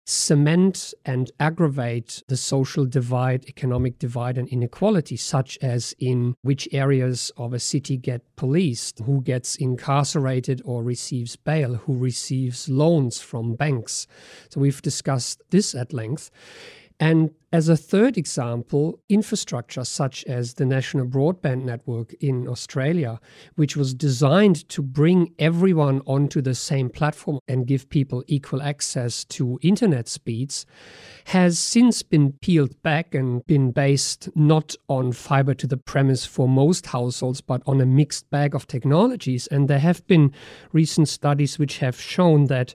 cement 0.05 0.95
and 1.05 1.31
aggravate 1.39 2.23
the 2.29 2.37
social 2.37 2.85
divide, 2.85 3.45
economic 3.47 3.99
divide, 3.99 4.37
and 4.39 4.49
inequality, 4.49 5.17
such 5.17 5.59
as 5.63 5.95
in 5.99 6.35
which 6.43 6.69
areas 6.73 7.31
of 7.37 7.53
a 7.53 7.59
city 7.59 7.97
get 7.97 8.23
policed, 8.37 8.99
who 9.01 9.23
gets 9.23 9.57
incarcerated 9.57 10.61
or 10.65 10.83
receives 10.83 11.37
bail, 11.37 11.75
who 11.75 11.97
receives 11.97 12.69
loans 12.69 13.21
from 13.21 13.55
banks. 13.55 14.07
So 14.49 14.61
we've 14.61 14.83
discussed 14.83 15.43
this 15.51 15.75
at 15.75 15.93
length. 15.93 16.31
And 16.99 17.31
as 17.53 17.69
a 17.69 17.77
third 17.77 18.17
example, 18.17 18.99
infrastructure 19.11 19.85
such 19.85 20.25
as 20.25 20.55
the 20.55 20.65
National 20.65 21.07
Broadband 21.07 21.65
Network 21.65 22.15
in 22.15 22.49
Australia, 22.49 23.21
which 23.57 23.77
was 23.77 23.93
designed 23.93 24.67
to 24.71 24.81
bring 24.81 25.35
everyone 25.39 26.01
onto 26.07 26.41
the 26.41 26.55
same 26.55 26.89
platform 26.89 27.39
and 27.47 27.67
give 27.67 27.91
people 27.91 28.25
equal 28.27 28.63
access 28.63 29.25
to 29.25 29.59
internet 29.61 30.09
speeds, 30.09 30.65
has 31.27 31.59
since 31.59 32.03
been 32.03 32.33
peeled 32.41 32.83
back 32.83 33.15
and 33.15 33.45
been 33.47 33.71
based 33.71 34.31
not 34.35 34.75
on 34.89 35.13
fiber 35.13 35.53
to 35.53 35.67
the 35.67 35.77
premise 35.77 36.25
for 36.25 36.49
most 36.49 36.87
households, 36.87 37.43
but 37.43 37.63
on 37.67 37.83
a 37.83 37.87
mixed 37.87 38.31
bag 38.31 38.55
of 38.55 38.67
technologies. 38.67 39.47
And 39.49 39.69
there 39.69 39.79
have 39.79 40.07
been 40.07 40.33
recent 40.73 41.09
studies 41.09 41.59
which 41.59 41.79
have 41.79 42.01
shown 42.01 42.47
that 42.47 42.75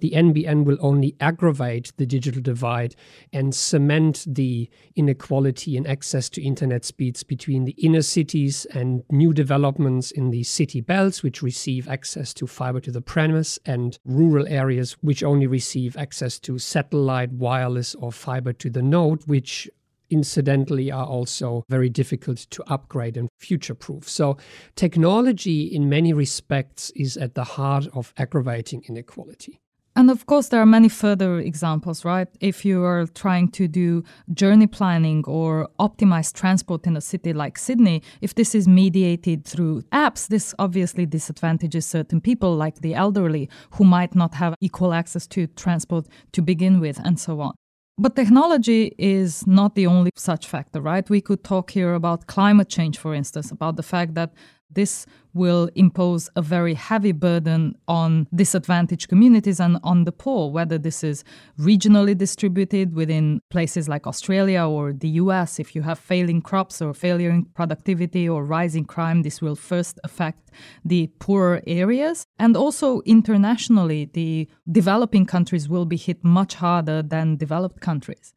the 0.00 0.12
NBN 0.12 0.64
will 0.64 0.78
only 0.80 1.14
aggravate 1.20 1.92
the 1.96 2.06
digital 2.06 2.42
divide 2.42 2.94
and 3.32 3.54
cement 3.54 4.13
the 4.26 4.68
inequality 4.94 5.76
in 5.76 5.86
access 5.86 6.28
to 6.30 6.42
internet 6.42 6.84
speeds 6.84 7.22
between 7.22 7.64
the 7.64 7.72
inner 7.72 8.02
cities 8.02 8.64
and 8.66 9.02
new 9.10 9.32
developments 9.32 10.10
in 10.10 10.30
the 10.30 10.42
city 10.42 10.80
belts, 10.80 11.22
which 11.22 11.42
receive 11.42 11.88
access 11.88 12.32
to 12.34 12.46
fiber 12.46 12.80
to 12.80 12.92
the 12.92 13.00
premise, 13.00 13.58
and 13.66 13.98
rural 14.04 14.46
areas, 14.48 14.92
which 15.00 15.22
only 15.22 15.46
receive 15.46 15.96
access 15.96 16.38
to 16.40 16.58
satellite, 16.58 17.32
wireless, 17.32 17.94
or 17.96 18.12
fiber 18.12 18.52
to 18.52 18.70
the 18.70 18.82
node, 18.82 19.26
which 19.26 19.68
incidentally 20.10 20.90
are 20.90 21.06
also 21.06 21.64
very 21.68 21.88
difficult 21.88 22.38
to 22.38 22.62
upgrade 22.66 23.16
and 23.16 23.28
future 23.38 23.74
proof. 23.74 24.08
So, 24.08 24.36
technology 24.76 25.62
in 25.64 25.88
many 25.88 26.12
respects 26.12 26.90
is 26.94 27.16
at 27.16 27.34
the 27.34 27.44
heart 27.44 27.86
of 27.92 28.12
aggravating 28.16 28.84
inequality. 28.88 29.60
And 29.96 30.10
of 30.10 30.26
course, 30.26 30.48
there 30.48 30.60
are 30.60 30.66
many 30.66 30.88
further 30.88 31.38
examples, 31.38 32.04
right? 32.04 32.26
If 32.40 32.64
you 32.64 32.82
are 32.82 33.06
trying 33.06 33.48
to 33.52 33.68
do 33.68 34.02
journey 34.32 34.66
planning 34.66 35.24
or 35.26 35.68
optimize 35.78 36.32
transport 36.32 36.84
in 36.86 36.96
a 36.96 37.00
city 37.00 37.32
like 37.32 37.56
Sydney, 37.56 38.02
if 38.20 38.34
this 38.34 38.56
is 38.56 38.66
mediated 38.66 39.44
through 39.44 39.82
apps, 39.92 40.26
this 40.26 40.52
obviously 40.58 41.06
disadvantages 41.06 41.86
certain 41.86 42.20
people, 42.20 42.56
like 42.56 42.80
the 42.80 42.94
elderly, 42.94 43.48
who 43.74 43.84
might 43.84 44.16
not 44.16 44.34
have 44.34 44.56
equal 44.60 44.92
access 44.92 45.28
to 45.28 45.46
transport 45.46 46.06
to 46.32 46.42
begin 46.42 46.80
with, 46.80 46.98
and 47.04 47.20
so 47.20 47.40
on. 47.40 47.54
But 47.96 48.16
technology 48.16 48.92
is 48.98 49.46
not 49.46 49.76
the 49.76 49.86
only 49.86 50.10
such 50.16 50.48
factor, 50.48 50.80
right? 50.80 51.08
We 51.08 51.20
could 51.20 51.44
talk 51.44 51.70
here 51.70 51.94
about 51.94 52.26
climate 52.26 52.68
change, 52.68 52.98
for 52.98 53.14
instance, 53.14 53.52
about 53.52 53.76
the 53.76 53.84
fact 53.84 54.14
that 54.14 54.32
this 54.70 55.06
will 55.32 55.68
impose 55.74 56.30
a 56.36 56.42
very 56.42 56.74
heavy 56.74 57.12
burden 57.12 57.76
on 57.88 58.26
disadvantaged 58.34 59.08
communities 59.08 59.60
and 59.60 59.78
on 59.82 60.04
the 60.04 60.12
poor, 60.12 60.50
whether 60.50 60.78
this 60.78 61.02
is 61.02 61.24
regionally 61.58 62.16
distributed 62.16 62.94
within 62.94 63.40
places 63.50 63.88
like 63.88 64.06
Australia 64.06 64.62
or 64.64 64.92
the 64.92 65.08
US. 65.08 65.58
If 65.58 65.74
you 65.74 65.82
have 65.82 65.98
failing 65.98 66.40
crops 66.40 66.80
or 66.80 66.94
failure 66.94 67.30
in 67.30 67.46
productivity 67.46 68.28
or 68.28 68.44
rising 68.44 68.84
crime, 68.84 69.22
this 69.22 69.42
will 69.42 69.56
first 69.56 69.98
affect 70.04 70.50
the 70.84 71.08
poorer 71.18 71.62
areas. 71.66 72.26
And 72.38 72.56
also 72.56 73.00
internationally, 73.00 74.10
the 74.12 74.48
developing 74.70 75.26
countries 75.26 75.68
will 75.68 75.84
be 75.86 75.96
hit 75.96 76.22
much 76.22 76.54
harder 76.54 77.02
than 77.02 77.36
developed 77.36 77.80
countries. 77.80 78.34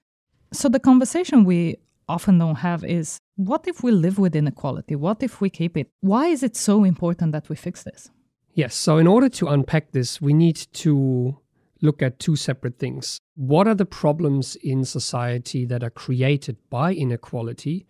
So 0.53 0.69
the 0.69 0.79
conversation 0.79 1.43
we 1.43 1.77
often 2.07 2.37
don't 2.37 2.55
have 2.55 2.83
is 2.83 3.19
what 3.35 3.67
if 3.67 3.83
we 3.83 3.91
live 3.91 4.17
with 4.17 4.35
inequality? 4.35 4.95
What 4.95 5.21
if 5.21 5.41
we 5.41 5.49
keep 5.49 5.77
it? 5.77 5.89
Why 6.01 6.27
is 6.27 6.43
it 6.43 6.55
so 6.55 6.83
important 6.83 7.31
that 7.31 7.49
we 7.49 7.55
fix 7.55 7.83
this? 7.83 8.09
Yes. 8.53 8.73
So, 8.75 8.97
in 8.97 9.05
order 9.05 9.29
to 9.29 9.47
unpack 9.49 9.91
this, 9.91 10.19
we 10.19 10.33
need 10.33 10.55
to 10.73 11.37
look 11.81 12.01
at 12.01 12.17
two 12.17 12.35
separate 12.35 12.79
things. 12.79 13.19
What 13.35 13.67
are 13.67 13.75
the 13.75 13.85
problems 13.85 14.55
in 14.55 14.83
society 14.83 15.63
that 15.65 15.83
are 15.83 15.91
created 15.91 16.57
by 16.71 16.93
inequality? 16.95 17.85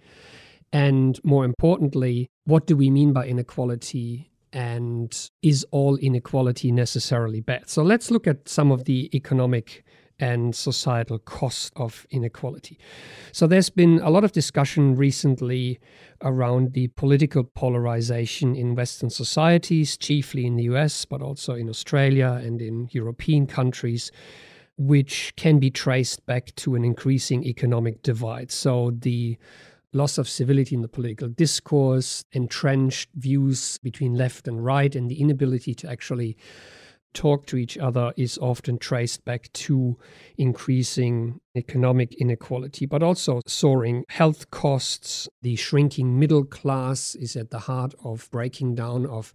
And 0.74 1.17
more 1.24 1.45
importantly, 1.45 2.27
what 2.43 2.67
do 2.67 2.75
we 2.75 2.89
mean 2.89 3.13
by 3.13 3.27
inequality? 3.27 4.29
And 4.51 5.29
is 5.41 5.65
all 5.71 5.95
inequality 5.97 6.71
necessarily 6.74 7.39
bad? 7.39 7.69
So, 7.69 7.81
let's 7.81 8.12
look 8.12 8.27
at 8.27 8.50
some 8.50 8.69
of 8.69 8.83
the 8.83 9.09
economic 9.15 9.86
and 10.19 10.55
societal 10.55 11.19
cost 11.19 11.71
of 11.75 12.07
inequality. 12.09 12.77
So 13.31 13.47
there's 13.47 13.69
been 13.69 14.00
a 14.00 14.09
lot 14.09 14.24
of 14.24 14.31
discussion 14.31 14.95
recently 14.95 15.79
around 16.24 16.74
the 16.74 16.88
political 16.89 17.43
polarization 17.43 18.55
in 18.55 18.75
Western 18.75 19.09
societies, 19.09 19.97
chiefly 19.97 20.45
in 20.45 20.55
the 20.55 20.63
US, 20.63 21.05
but 21.05 21.21
also 21.21 21.53
in 21.53 21.69
Australia 21.69 22.39
and 22.43 22.62
in 22.62 22.89
European 22.91 23.45
countries, 23.45 24.12
which 24.77 25.33
can 25.36 25.59
be 25.59 25.69
traced 25.69 26.25
back 26.25 26.53
to 26.55 26.75
an 26.75 26.83
increasing 26.83 27.43
economic 27.43 28.01
divide. 28.01 28.51
So 28.51 28.91
the 28.91 29.38
loss 29.93 30.17
of 30.17 30.27
civility 30.27 30.75
in 30.75 30.81
the 30.81 30.88
political 30.88 31.27
discourse, 31.27 32.24
entrenched 32.31 33.09
views 33.15 33.77
between 33.79 34.13
left 34.13 34.47
and 34.47 34.63
right, 34.63 34.95
and 34.95 35.09
the 35.09 35.19
inability 35.21 35.74
to 35.75 35.89
actually 35.89 36.38
talk 37.17 37.47
to 37.47 37.57
each 37.57 37.79
other 37.79 38.13
is 38.15 38.38
often 38.38 38.77
traced 38.77 39.25
back 39.25 39.51
to 39.51 39.97
increasing 40.38 41.41
economic 41.55 42.13
inequality, 42.21 42.86
but 42.86 43.01
also 43.01 43.41
soaring 43.47 44.05
health 44.09 44.51
costs. 44.51 45.27
The 45.41 45.55
shrinking 45.55 46.19
middle 46.19 46.45
class 46.45 47.15
is 47.15 47.36
at 47.36 47.50
the 47.50 47.57
heart 47.59 47.95
of 48.03 48.29
breaking 48.29 48.75
down 48.75 49.07
of 49.07 49.33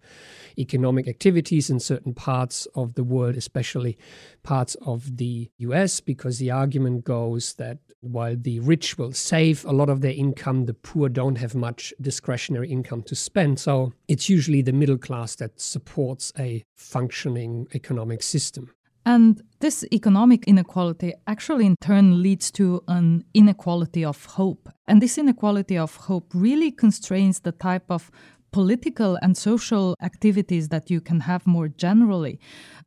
economic 0.57 1.09
activities 1.09 1.69
in 1.69 1.81
certain 1.81 2.13
parts 2.13 2.67
of 2.73 2.93
the 2.93 3.03
world, 3.03 3.35
especially 3.35 3.97
parts 4.43 4.75
of 4.85 5.17
the 5.17 5.49
US, 5.57 5.99
because 5.99 6.39
the 6.39 6.51
argument 6.51 7.03
goes 7.03 7.55
that 7.55 7.79
while 7.99 8.35
the 8.37 8.59
rich 8.59 8.97
will 8.97 9.11
save 9.11 9.65
a 9.65 9.71
lot 9.71 9.89
of 9.89 10.01
their 10.01 10.11
income, 10.11 10.65
the 10.65 10.73
poor 10.73 11.09
don't 11.09 11.37
have 11.37 11.55
much 11.55 11.93
discretionary 11.99 12.69
income 12.69 13.01
to 13.03 13.15
spend. 13.15 13.59
So 13.59 13.93
it's 14.07 14.29
usually 14.29 14.61
the 14.61 14.73
middle 14.73 14.97
class 14.97 15.35
that 15.35 15.59
supports 15.59 16.31
a 16.39 16.63
functioning 16.83 17.67
economic 17.73 18.21
system. 18.23 18.69
And 19.05 19.41
this 19.59 19.85
economic 19.91 20.45
inequality 20.47 21.13
actually, 21.27 21.65
in 21.65 21.75
turn, 21.81 22.21
leads 22.21 22.51
to 22.51 22.83
an 22.87 23.25
inequality 23.33 24.05
of 24.05 24.25
hope. 24.25 24.69
And 24.87 25.01
this 25.01 25.17
inequality 25.17 25.77
of 25.77 25.95
hope 25.95 26.31
really 26.33 26.71
constrains 26.71 27.41
the 27.41 27.51
type 27.51 27.89
of 27.89 28.11
political 28.53 29.17
and 29.21 29.35
social 29.35 29.95
activities 30.01 30.69
that 30.69 30.89
you 30.89 31.01
can 31.01 31.21
have 31.21 31.45
more 31.45 31.67
generally. 31.67 32.39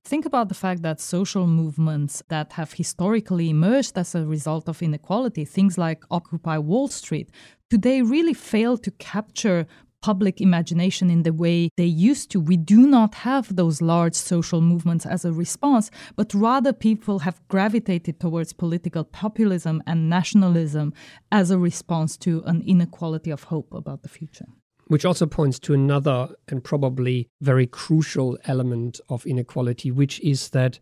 Think 0.05 0.25
about 0.25 0.49
the 0.49 0.55
fact 0.55 0.83
that 0.83 1.01
social 1.01 1.47
movements 1.47 2.23
that 2.29 2.53
have 2.53 2.73
historically 2.75 3.51
emerged 3.51 3.99
as 3.99 4.15
a 4.15 4.25
result 4.25 4.69
of 4.69 4.81
inequality, 4.81 5.45
things 5.45 5.77
like 5.77 6.05
Occupy 6.11 6.59
Wall 6.59 6.89
Street, 6.89 7.29
today 7.69 8.01
really 8.01 8.33
fail 8.33 8.79
to 8.79 8.91
capture 8.93 9.67
public 10.03 10.41
imagination 10.41 11.11
in 11.11 11.23
the 11.23 11.33
way 11.33 11.71
they 11.77 11.85
used 11.85 12.31
to. 12.31 12.41
We 12.41 12.57
do 12.57 12.87
not 12.87 13.15
have 13.17 13.57
those 13.57 13.83
large 13.83 14.15
social 14.15 14.61
movements 14.61 15.07
as 15.07 15.25
a 15.25 15.33
response, 15.33 15.91
but 16.17 16.35
rather 16.35 16.73
people 16.73 17.21
have 17.21 17.41
gravitated 17.49 18.21
towards 18.21 18.53
political 18.53 19.05
populism 19.05 19.83
and 19.87 20.09
nationalism 20.09 20.93
as 21.33 21.51
a 21.51 21.59
response 21.59 22.17
to 22.19 22.43
an 22.47 22.63
inequality 22.67 23.31
of 23.31 23.45
hope 23.45 23.73
about 23.73 24.03
the 24.03 24.09
future 24.09 24.47
which 24.89 25.05
also 25.05 25.27
points 25.27 25.59
to 25.59 25.75
another 25.75 26.29
and 26.49 26.63
probably 26.63 27.29
very 27.41 27.67
crucial 27.67 28.39
element 28.45 29.01
of 29.09 29.27
inequality, 29.27 29.91
which 29.91 30.21
is 30.21 30.51
that 30.51 30.79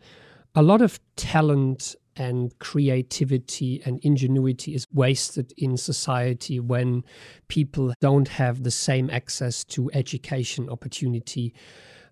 a 0.55 0.63
lot 0.63 0.83
of 0.83 1.01
talent 1.17 1.97
and 2.17 2.59
creativity 2.59 3.83
and 3.85 3.99
ingenuity 4.03 4.75
is 4.75 4.87
wasted 4.93 5.53
in 5.57 5.77
society 5.77 6.61
when 6.61 7.05
people 7.49 7.95
don't 8.01 8.29
have 8.29 8.63
the 8.63 8.71
same 8.71 9.11
access 9.11 9.65
to 9.65 9.91
education 9.93 10.69
opportunity 10.69 11.55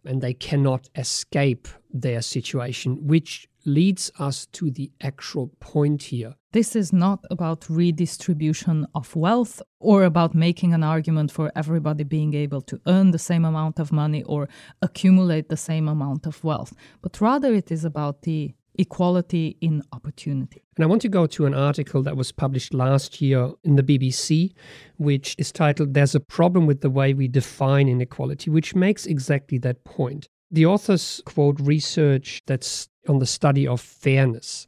and 0.05 0.21
they 0.21 0.35
cannot 0.35 0.89
escape 0.97 1.69
their 1.93 2.23
situation, 2.23 3.07
which 3.07 3.49
leads 3.65 4.11
us 4.19 4.47
to 4.47 4.71
the 4.71 4.91
actual 5.01 5.49
point 5.61 6.03
here. 6.05 6.35
This 6.53 6.75
is 6.75 6.93
not 6.93 7.25
about 7.31 7.71
redistribution 7.71 8.87
of 8.95 9.15
wealth 9.15 9.63
or 9.79 10.05
about 10.05 10.35
making 10.35 10.75
an 10.75 10.83
argument 10.83 11.31
for 11.31 11.53
everybody 11.55 12.05
being 12.05 12.35
able 12.35 12.61
to 12.63 12.81
earn 12.87 13.13
the 13.13 13.19
same 13.19 13.45
amount 13.45 13.79
of 13.79 13.93
money 13.93 14.23
or 14.25 14.49
accumulate 14.83 15.49
the 15.49 15.57
same 15.57 15.89
amount 15.89 16.27
of 16.27 16.43
wealth, 16.43 16.75
but 17.01 17.21
rather 17.21 17.55
it 17.55 17.71
is 17.71 17.85
about 17.85 18.23
the 18.23 18.55
equality 18.77 19.57
in 19.61 19.83
opportunity. 19.93 20.63
And 20.77 20.85
I 20.85 20.89
want 20.89 21.03
to 21.03 21.09
go 21.09 21.27
to 21.27 21.47
an 21.47 21.55
article 21.55 22.03
that 22.03 22.17
was 22.17 22.33
published 22.33 22.73
last 22.73 23.21
year 23.21 23.51
in 23.65 23.77
the 23.77 23.83
BBC, 23.83 24.53
which 24.97 25.35
is 25.39 25.53
titled 25.53 25.95
There's 25.95 26.15
a 26.15 26.21
Problem 26.21 26.67
with 26.67 26.81
the 26.81 26.91
Way 26.91 27.15
We 27.15 27.29
Define 27.29 27.89
Inequality, 27.89 28.51
which 28.51 28.75
makes 28.75 29.07
exactly 29.07 29.59
that 29.59 29.85
point. 29.85 30.29
The 30.51 30.67
authors 30.67 31.23
quote 31.25 31.61
research 31.61 32.43
that's 32.47 32.89
on 33.09 33.19
the 33.19 33.27
study 33.27 33.67
of 33.67 33.81
fairness. 33.81 34.67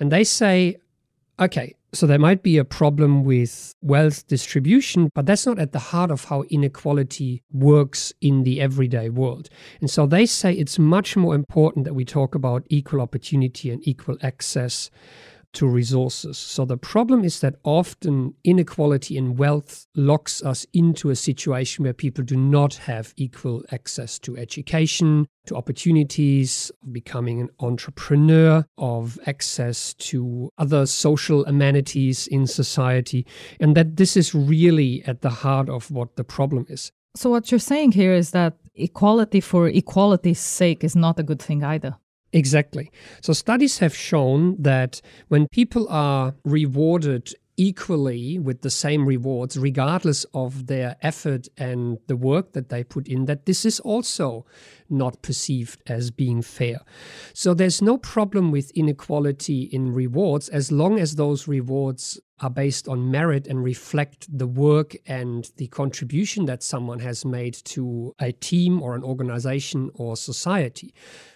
And 0.00 0.12
they 0.12 0.24
say, 0.24 0.76
okay, 1.40 1.74
so 1.92 2.06
there 2.06 2.18
might 2.18 2.42
be 2.42 2.58
a 2.58 2.64
problem 2.64 3.24
with 3.24 3.74
wealth 3.80 4.26
distribution, 4.26 5.10
but 5.14 5.26
that's 5.26 5.46
not 5.46 5.58
at 5.58 5.72
the 5.72 5.78
heart 5.78 6.10
of 6.10 6.24
how 6.24 6.42
inequality 6.50 7.42
works 7.50 8.12
in 8.20 8.42
the 8.42 8.60
everyday 8.60 9.08
world. 9.08 9.48
And 9.80 9.90
so 9.90 10.06
they 10.06 10.26
say 10.26 10.52
it's 10.52 10.78
much 10.78 11.16
more 11.16 11.34
important 11.34 11.84
that 11.86 11.94
we 11.94 12.04
talk 12.04 12.34
about 12.34 12.66
equal 12.68 13.00
opportunity 13.00 13.70
and 13.70 13.86
equal 13.86 14.18
access 14.22 14.90
to 15.54 15.66
resources. 15.66 16.38
So 16.38 16.64
the 16.64 16.76
problem 16.76 17.24
is 17.24 17.40
that 17.40 17.56
often 17.64 18.34
inequality 18.44 19.16
in 19.16 19.36
wealth 19.36 19.86
locks 19.94 20.42
us 20.42 20.66
into 20.72 21.10
a 21.10 21.16
situation 21.16 21.84
where 21.84 21.92
people 21.92 22.24
do 22.24 22.36
not 22.36 22.74
have 22.74 23.14
equal 23.16 23.64
access 23.72 24.18
to 24.20 24.36
education, 24.36 25.26
to 25.46 25.56
opportunities, 25.56 26.70
of 26.82 26.92
becoming 26.92 27.40
an 27.40 27.48
entrepreneur, 27.60 28.64
of 28.76 29.18
access 29.26 29.94
to 29.94 30.50
other 30.58 30.86
social 30.86 31.44
amenities 31.46 32.26
in 32.26 32.46
society, 32.46 33.26
and 33.60 33.76
that 33.76 33.96
this 33.96 34.16
is 34.16 34.34
really 34.34 35.02
at 35.06 35.22
the 35.22 35.30
heart 35.30 35.68
of 35.68 35.90
what 35.90 36.16
the 36.16 36.24
problem 36.24 36.66
is. 36.68 36.92
So, 37.16 37.30
what 37.30 37.50
you're 37.50 37.58
saying 37.58 37.92
here 37.92 38.12
is 38.12 38.30
that 38.32 38.58
equality 38.74 39.40
for 39.40 39.68
equality's 39.68 40.38
sake 40.38 40.84
is 40.84 40.94
not 40.94 41.18
a 41.18 41.22
good 41.22 41.40
thing 41.40 41.64
either. 41.64 41.96
Exactly. 42.32 42.90
So 43.22 43.32
studies 43.32 43.78
have 43.78 43.94
shown 43.94 44.56
that 44.60 45.00
when 45.28 45.48
people 45.48 45.88
are 45.88 46.34
rewarded 46.44 47.32
equally 47.58 48.38
with 48.38 48.62
the 48.62 48.70
same 48.70 49.04
rewards, 49.04 49.58
regardless 49.58 50.24
of 50.32 50.68
their 50.68 50.96
effort 51.02 51.48
and 51.58 51.98
the 52.06 52.16
work 52.16 52.52
that 52.52 52.70
they 52.70 52.84
put 52.84 53.08
in, 53.08 53.26
that 53.26 53.44
this 53.44 53.66
is 53.66 53.80
also 53.80 54.46
not 54.88 55.20
perceived 55.20 55.82
as 55.86 56.10
being 56.10 56.40
fair. 56.40 56.80
So 57.34 57.52
there's 57.52 57.82
no 57.82 57.98
problem 57.98 58.52
with 58.52 58.70
inequality 58.70 59.64
in 59.64 59.92
rewards 59.92 60.48
as 60.48 60.72
long 60.72 60.98
as 60.98 61.16
those 61.16 61.48
rewards 61.48 62.20
are 62.40 62.48
based 62.48 62.86
on 62.86 63.10
merit 63.10 63.48
and 63.48 63.64
reflect 63.64 64.26
the 64.38 64.46
work 64.46 64.94
and 65.06 65.50
the 65.56 65.66
contribution 65.66 66.46
that 66.46 66.62
someone 66.62 67.00
has 67.00 67.24
made 67.24 67.54
to 67.64 68.14
a 68.20 68.30
team 68.30 68.80
or 68.80 68.94
an 68.94 69.02
organization 69.02 69.90
or 69.94 70.16
society. 70.16 70.94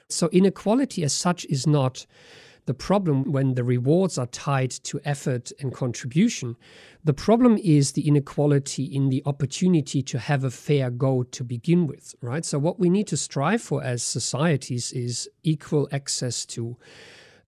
So 0.08 0.28
inequality 0.30 1.02
as 1.02 1.12
such 1.12 1.44
is 1.46 1.66
not 1.66 2.06
the 2.66 2.74
problem 2.74 3.32
when 3.32 3.54
the 3.54 3.64
rewards 3.64 4.18
are 4.18 4.26
tied 4.26 4.70
to 4.70 5.00
effort 5.04 5.50
and 5.60 5.74
contribution. 5.74 6.56
The 7.04 7.12
problem 7.12 7.58
is 7.58 7.92
the 7.92 8.06
inequality 8.06 8.84
in 8.84 9.08
the 9.08 9.22
opportunity 9.26 10.02
to 10.02 10.18
have 10.18 10.44
a 10.44 10.50
fair 10.50 10.90
go 10.90 11.24
to 11.24 11.44
begin 11.44 11.86
with, 11.86 12.14
right? 12.20 12.44
So, 12.44 12.58
what 12.58 12.78
we 12.78 12.88
need 12.88 13.08
to 13.08 13.16
strive 13.16 13.62
for 13.62 13.82
as 13.82 14.02
societies 14.02 14.92
is 14.92 15.28
equal 15.42 15.88
access 15.90 16.46
to 16.46 16.76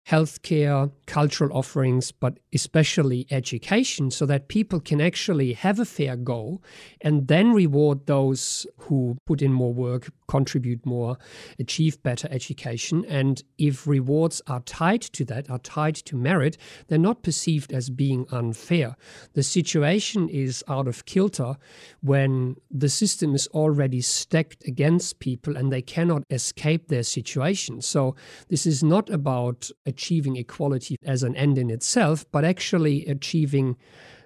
healthcare, 0.09 0.91
cultural 1.07 1.57
offerings, 1.57 2.11
but 2.11 2.39
especially 2.53 3.27
education, 3.31 4.11
so 4.11 4.27
that 4.27 4.49
people 4.49 4.81
can 4.81 5.01
actually 5.01 5.53
have 5.53 5.79
a 5.79 5.85
fair 5.85 6.17
go 6.17 6.61
and 7.01 7.29
then 7.29 7.53
reward 7.53 8.07
those 8.07 8.67
who 8.79 9.17
put 9.27 9.43
in 9.43 9.53
more 9.53 9.73
work, 9.73 10.11
contribute 10.33 10.87
more, 10.87 11.19
achieve 11.59 12.03
better 12.03 12.27
education. 12.31 13.05
And 13.05 13.43
if 13.59 13.87
rewards 13.87 14.41
are 14.47 14.61
tied 14.61 15.03
to 15.17 15.27
that, 15.27 15.51
are 15.51 15.59
tied 15.59 15.97
to 16.09 16.17
merit, 16.17 16.57
they're 16.87 17.09
not 17.11 17.23
perceived 17.23 17.71
as 17.71 17.91
being 17.91 18.25
unfair. 18.31 18.97
The 19.35 19.43
situation 19.43 20.31
is 20.31 20.65
out 20.69 20.89
of 20.89 21.05
kilter 21.05 21.57
when 22.01 22.57
the 22.71 22.89
system 22.89 23.35
is 23.35 23.47
already 23.49 24.01
stacked 24.01 24.67
against 24.67 25.19
people 25.19 25.55
and 25.59 25.71
they 25.71 25.83
cannot 25.83 26.23
escape 26.31 26.89
their 26.89 27.03
situation. 27.03 27.83
So 27.83 28.17
this 28.49 28.65
is 28.65 28.83
not 28.83 29.11
about 29.11 29.71
achieving 29.85 30.37
equality 30.37 30.97
as 31.05 31.23
an 31.23 31.37
end 31.37 31.59
in 31.59 31.69
itself, 31.71 32.25
but 32.33 32.43
actually 32.45 33.05
achieving 33.07 33.77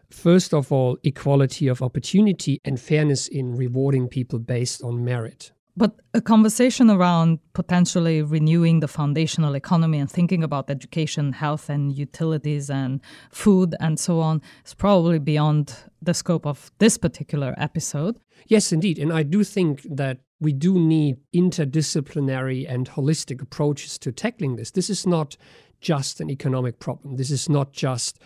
first 0.09 0.55
of 0.55 0.71
all, 0.71 0.97
equality 1.03 1.67
of 1.67 1.83
opportunity 1.83 2.61
and 2.65 2.79
fairness 2.79 3.27
in 3.27 3.57
rewarding 3.57 4.07
people 4.07 4.39
based 4.39 4.81
on 4.85 5.05
merit. 5.05 5.51
But 5.79 6.01
a 6.15 6.23
conversation 6.23 6.91
around 6.91 7.39
potentially 7.53 8.23
renewing 8.23 8.81
the 8.81 8.89
foundational 8.89 9.55
economy 9.55 9.99
and 9.99 10.11
thinking 10.11 10.43
about 10.43 10.71
education, 10.71 11.35
health, 11.35 11.69
and 11.69 11.93
utilities 11.93 12.71
and 12.71 13.01
food 13.31 13.75
and 13.79 14.01
so 14.01 14.21
on 14.21 14.41
is 14.65 14.73
probably 14.73 15.19
beyond 15.19 15.77
the 16.01 16.15
scope 16.15 16.47
of 16.47 16.71
this 16.79 16.97
particular 16.97 17.55
episode. 17.59 18.19
Yes, 18.47 18.73
indeed. 18.73 18.99
And 18.99 19.13
I 19.13 19.23
do 19.23 19.45
think 19.45 19.83
that 19.83 20.21
we 20.41 20.55
do 20.55 20.79
need 20.79 21.19
interdisciplinary 21.35 22.67
and 22.71 22.89
holistic 22.89 23.43
approaches 23.43 23.99
to 23.99 24.13
tackling 24.13 24.57
this. 24.57 24.71
This 24.71 24.89
is 24.89 25.07
not 25.07 25.37
just 25.83 26.21
an 26.23 26.31
economic 26.31 26.79
problem. 26.79 27.17
This 27.17 27.31
is 27.31 27.51
not 27.51 27.73
just 27.73 28.19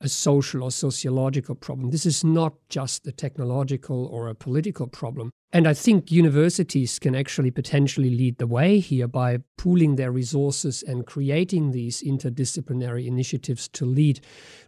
a 0.00 0.08
social 0.08 0.62
or 0.62 0.70
sociological 0.70 1.54
problem. 1.54 1.90
This 1.90 2.06
is 2.06 2.22
not 2.22 2.54
just 2.68 3.06
a 3.06 3.12
technological 3.12 4.06
or 4.06 4.28
a 4.28 4.34
political 4.34 4.86
problem. 4.86 5.30
And 5.54 5.68
I 5.68 5.72
think 5.72 6.10
universities 6.10 6.98
can 6.98 7.14
actually 7.14 7.52
potentially 7.52 8.10
lead 8.10 8.38
the 8.38 8.46
way 8.48 8.80
here 8.80 9.06
by 9.06 9.38
pooling 9.56 9.94
their 9.94 10.10
resources 10.10 10.82
and 10.82 11.06
creating 11.06 11.70
these 11.70 12.02
interdisciplinary 12.02 13.06
initiatives 13.06 13.68
to 13.68 13.86
lead 13.86 14.18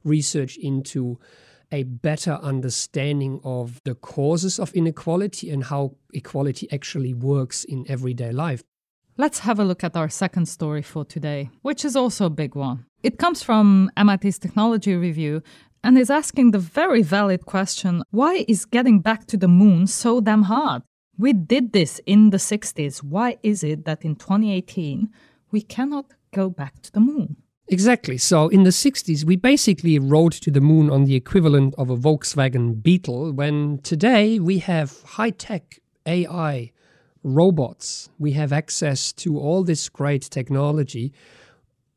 research 0.04 0.56
into 0.56 1.18
a 1.72 1.82
better 1.82 2.38
understanding 2.40 3.40
of 3.42 3.80
the 3.82 3.96
causes 3.96 4.60
of 4.60 4.72
inequality 4.74 5.50
and 5.50 5.64
how 5.64 5.96
equality 6.14 6.68
actually 6.70 7.12
works 7.12 7.64
in 7.64 7.84
everyday 7.88 8.30
life. 8.30 8.62
Let's 9.16 9.40
have 9.40 9.58
a 9.58 9.64
look 9.64 9.82
at 9.82 9.96
our 9.96 10.08
second 10.08 10.46
story 10.46 10.82
for 10.82 11.04
today, 11.04 11.50
which 11.62 11.84
is 11.84 11.96
also 11.96 12.26
a 12.26 12.30
big 12.30 12.54
one. 12.54 12.86
It 13.02 13.18
comes 13.18 13.42
from 13.42 13.90
MIT's 13.96 14.38
Technology 14.38 14.94
Review 14.94 15.42
and 15.86 15.96
is 15.96 16.10
asking 16.10 16.50
the 16.50 16.58
very 16.58 17.00
valid 17.00 17.46
question 17.46 18.02
why 18.10 18.44
is 18.48 18.64
getting 18.64 18.98
back 18.98 19.24
to 19.26 19.36
the 19.36 19.46
moon 19.46 19.86
so 19.86 20.20
damn 20.20 20.42
hard? 20.42 20.82
We 21.16 21.32
did 21.32 21.72
this 21.72 22.00
in 22.06 22.30
the 22.30 22.38
60s. 22.38 23.04
Why 23.04 23.38
is 23.44 23.62
it 23.62 23.84
that 23.84 24.04
in 24.04 24.16
2018 24.16 25.08
we 25.52 25.62
cannot 25.62 26.06
go 26.34 26.50
back 26.50 26.82
to 26.82 26.92
the 26.92 26.98
moon? 26.98 27.36
Exactly. 27.68 28.18
So 28.18 28.48
in 28.48 28.64
the 28.64 28.70
60s, 28.70 29.24
we 29.24 29.36
basically 29.36 29.98
rode 30.00 30.32
to 30.32 30.50
the 30.50 30.60
moon 30.60 30.90
on 30.90 31.04
the 31.04 31.14
equivalent 31.14 31.72
of 31.78 31.88
a 31.88 31.96
Volkswagen 31.96 32.82
Beetle, 32.82 33.32
when 33.32 33.78
today 33.78 34.40
we 34.40 34.58
have 34.58 35.02
high 35.02 35.30
tech 35.30 35.78
AI, 36.04 36.72
robots, 37.22 38.08
we 38.18 38.32
have 38.32 38.52
access 38.52 39.12
to 39.14 39.38
all 39.38 39.62
this 39.62 39.88
great 39.88 40.22
technology. 40.22 41.12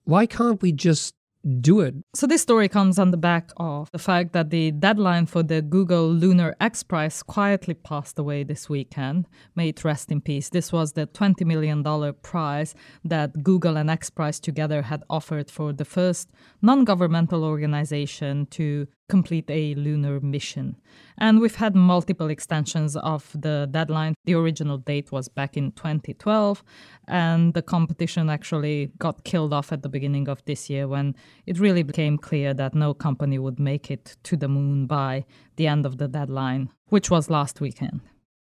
Why 0.03 0.27
can't 0.27 0.61
we 0.61 0.71
just 0.71 1.15
do 1.61 1.79
it. 1.79 1.95
So, 2.13 2.27
this 2.27 2.41
story 2.41 2.67
comes 2.67 2.99
on 2.99 3.11
the 3.11 3.17
back 3.17 3.51
of 3.57 3.89
the 3.91 3.99
fact 3.99 4.33
that 4.33 4.49
the 4.49 4.71
deadline 4.71 5.25
for 5.25 5.41
the 5.41 5.61
Google 5.61 6.09
Lunar 6.09 6.55
X 6.59 6.83
Prize 6.83 7.23
quietly 7.23 7.73
passed 7.73 8.19
away 8.19 8.43
this 8.43 8.69
weekend. 8.69 9.27
May 9.55 9.69
it 9.69 9.83
rest 9.83 10.11
in 10.11 10.21
peace. 10.21 10.49
This 10.49 10.71
was 10.73 10.93
the 10.93 11.07
$20 11.07 11.45
million 11.45 11.83
prize 12.21 12.75
that 13.05 13.43
Google 13.43 13.77
and 13.77 13.89
X 13.89 14.09
Prize 14.09 14.39
together 14.39 14.81
had 14.81 15.03
offered 15.09 15.49
for 15.49 15.71
the 15.71 15.85
first 15.85 16.29
non 16.61 16.83
governmental 16.83 17.43
organization 17.43 18.45
to 18.47 18.87
complete 19.09 19.49
a 19.49 19.75
lunar 19.75 20.19
mission. 20.21 20.77
And 21.17 21.41
we've 21.41 21.55
had 21.55 21.75
multiple 21.75 22.29
extensions 22.29 22.95
of 22.95 23.29
the 23.35 23.67
deadline. 23.69 24.15
The 24.25 24.35
original 24.35 24.77
date 24.77 25.11
was 25.11 25.27
back 25.27 25.57
in 25.57 25.71
2012, 25.73 26.63
and 27.07 27.53
the 27.53 27.61
competition 27.61 28.29
actually 28.29 28.91
got 28.97 29.23
killed 29.25 29.53
off 29.53 29.73
at 29.73 29.81
the 29.81 29.89
beginning 29.89 30.29
of 30.29 30.43
this 30.45 30.69
year 30.69 30.87
when 30.87 31.15
it 31.45 31.59
really 31.59 31.83
became 31.83 32.17
clear 32.17 32.53
that 32.53 32.73
no 32.73 32.93
company 32.93 33.37
would 33.37 33.59
make 33.59 33.91
it 33.91 34.15
to 34.23 34.37
the 34.37 34.47
moon 34.47 34.85
by 34.85 35.25
the 35.57 35.67
end 35.67 35.85
of 35.85 35.97
the 35.97 36.07
deadline, 36.07 36.69
which 36.87 37.11
was 37.11 37.29
last 37.29 37.59
weekend. 37.59 37.99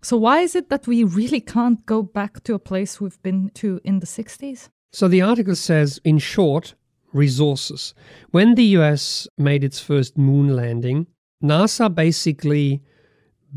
So, 0.03 0.17
why 0.17 0.39
is 0.39 0.55
it 0.55 0.69
that 0.69 0.87
we 0.87 1.03
really 1.03 1.41
can't 1.41 1.85
go 1.85 2.01
back 2.01 2.43
to 2.43 2.55
a 2.55 2.59
place 2.59 2.99
we've 2.99 3.21
been 3.21 3.51
to 3.55 3.79
in 3.83 3.99
the 3.99 4.07
60s? 4.07 4.69
So, 4.91 5.07
the 5.07 5.21
article 5.21 5.55
says, 5.55 5.99
in 6.03 6.17
short, 6.17 6.73
resources. 7.13 7.93
When 8.31 8.55
the 8.55 8.65
US 8.77 9.27
made 9.37 9.63
its 9.63 9.79
first 9.79 10.17
moon 10.17 10.55
landing, 10.55 11.07
NASA 11.43 11.93
basically 11.93 12.81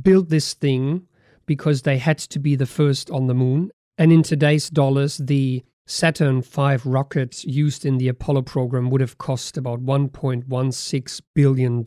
built 0.01 0.29
this 0.29 0.55
thing 0.55 1.07
because 1.47 1.83
they 1.83 1.99
had 1.99 2.19
to 2.19 2.39
be 2.39 2.57
the 2.57 2.67
first 2.67 3.11
on 3.11 3.27
the 3.27 3.35
moon. 3.35 3.71
And 3.99 4.13
in 4.13 4.23
today's 4.23 4.71
dollars, 4.71 5.19
the 5.19 5.63
Saturn 5.87 6.41
V 6.41 6.77
rocket 6.85 7.45
used 7.45 7.85
in 7.85 7.99
the 7.99 8.09
Apollo 8.09 8.43
program 8.43 8.91
would 8.91 9.03
have 9.03 9.19
cost 9.19 9.57
about 9.59 9.85
$1.16 9.85 11.21
billion. 11.35 11.85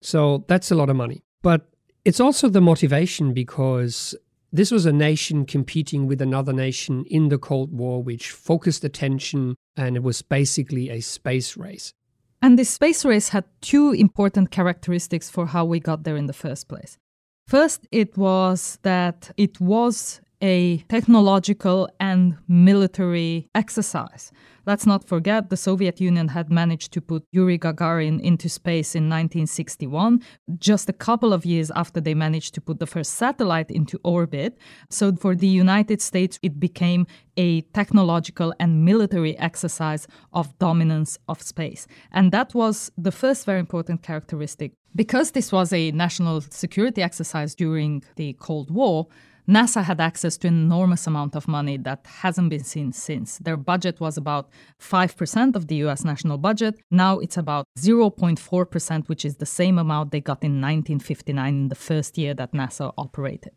So 0.00 0.44
that's 0.46 0.70
a 0.70 0.74
lot 0.76 0.90
of 0.90 0.96
money. 0.96 1.22
But 1.42 1.68
it's 2.04 2.20
also 2.20 2.48
the 2.48 2.60
motivation 2.60 3.32
because 3.34 4.14
this 4.52 4.70
was 4.70 4.84
a 4.84 4.92
nation 4.92 5.46
competing 5.46 6.06
with 6.06 6.20
another 6.20 6.52
nation 6.52 7.04
in 7.08 7.28
the 7.28 7.38
Cold 7.38 7.72
War, 7.72 8.02
which 8.02 8.30
focused 8.30 8.84
attention, 8.84 9.56
and 9.76 9.96
it 9.96 10.02
was 10.02 10.20
basically 10.20 10.90
a 10.90 11.00
space 11.00 11.56
race. 11.56 11.94
And 12.42 12.58
this 12.58 12.68
space 12.68 13.04
race 13.04 13.30
had 13.30 13.44
two 13.60 13.92
important 13.92 14.50
characteristics 14.50 15.30
for 15.30 15.46
how 15.46 15.64
we 15.64 15.80
got 15.80 16.04
there 16.04 16.16
in 16.16 16.26
the 16.26 16.32
first 16.32 16.68
place. 16.68 16.98
First, 17.46 17.86
it 17.90 18.16
was 18.16 18.78
that 18.82 19.30
it 19.36 19.60
was 19.60 20.20
a 20.42 20.78
technological 20.88 21.88
and 22.00 22.36
military 22.48 23.48
exercise. 23.54 24.32
Let's 24.64 24.86
not 24.86 25.04
forget 25.04 25.50
the 25.50 25.56
Soviet 25.56 26.00
Union 26.00 26.28
had 26.28 26.50
managed 26.50 26.92
to 26.92 27.00
put 27.00 27.24
Yuri 27.32 27.58
Gagarin 27.58 28.20
into 28.20 28.48
space 28.48 28.94
in 28.94 29.04
1961, 29.04 30.20
just 30.58 30.88
a 30.88 30.92
couple 30.92 31.32
of 31.32 31.44
years 31.44 31.72
after 31.74 32.00
they 32.00 32.14
managed 32.14 32.54
to 32.54 32.60
put 32.60 32.78
the 32.78 32.86
first 32.86 33.14
satellite 33.14 33.72
into 33.72 33.98
orbit. 34.04 34.56
So 34.88 35.16
for 35.16 35.34
the 35.34 35.48
United 35.48 36.00
States, 36.00 36.38
it 36.42 36.60
became 36.60 37.06
a 37.36 37.62
technological 37.72 38.54
and 38.60 38.84
military 38.84 39.36
exercise 39.38 40.06
of 40.32 40.56
dominance 40.58 41.18
of 41.28 41.42
space. 41.42 41.88
And 42.12 42.30
that 42.30 42.54
was 42.54 42.92
the 42.96 43.12
first 43.12 43.46
very 43.46 43.58
important 43.58 44.02
characteristic. 44.02 44.74
Because 44.94 45.30
this 45.30 45.50
was 45.50 45.72
a 45.72 45.90
national 45.90 46.42
security 46.42 47.02
exercise 47.02 47.54
during 47.54 48.04
the 48.16 48.34
Cold 48.34 48.70
War, 48.70 49.08
NASA 49.48 49.82
had 49.82 50.00
access 50.00 50.36
to 50.38 50.48
an 50.48 50.54
enormous 50.54 51.06
amount 51.06 51.34
of 51.34 51.48
money 51.48 51.76
that 51.76 52.06
hasn't 52.06 52.48
been 52.48 52.62
seen 52.62 52.92
since. 52.92 53.38
Their 53.38 53.56
budget 53.56 53.98
was 53.98 54.16
about 54.16 54.48
5% 54.80 55.56
of 55.56 55.66
the 55.66 55.76
US 55.86 56.04
national 56.04 56.38
budget. 56.38 56.80
Now 56.90 57.18
it's 57.18 57.36
about 57.36 57.66
0.4%, 57.76 59.08
which 59.08 59.24
is 59.24 59.36
the 59.36 59.46
same 59.46 59.78
amount 59.78 60.12
they 60.12 60.20
got 60.20 60.44
in 60.44 60.60
1959 60.60 61.54
in 61.54 61.68
the 61.68 61.74
first 61.74 62.16
year 62.16 62.34
that 62.34 62.52
NASA 62.52 62.92
operated. 62.96 63.52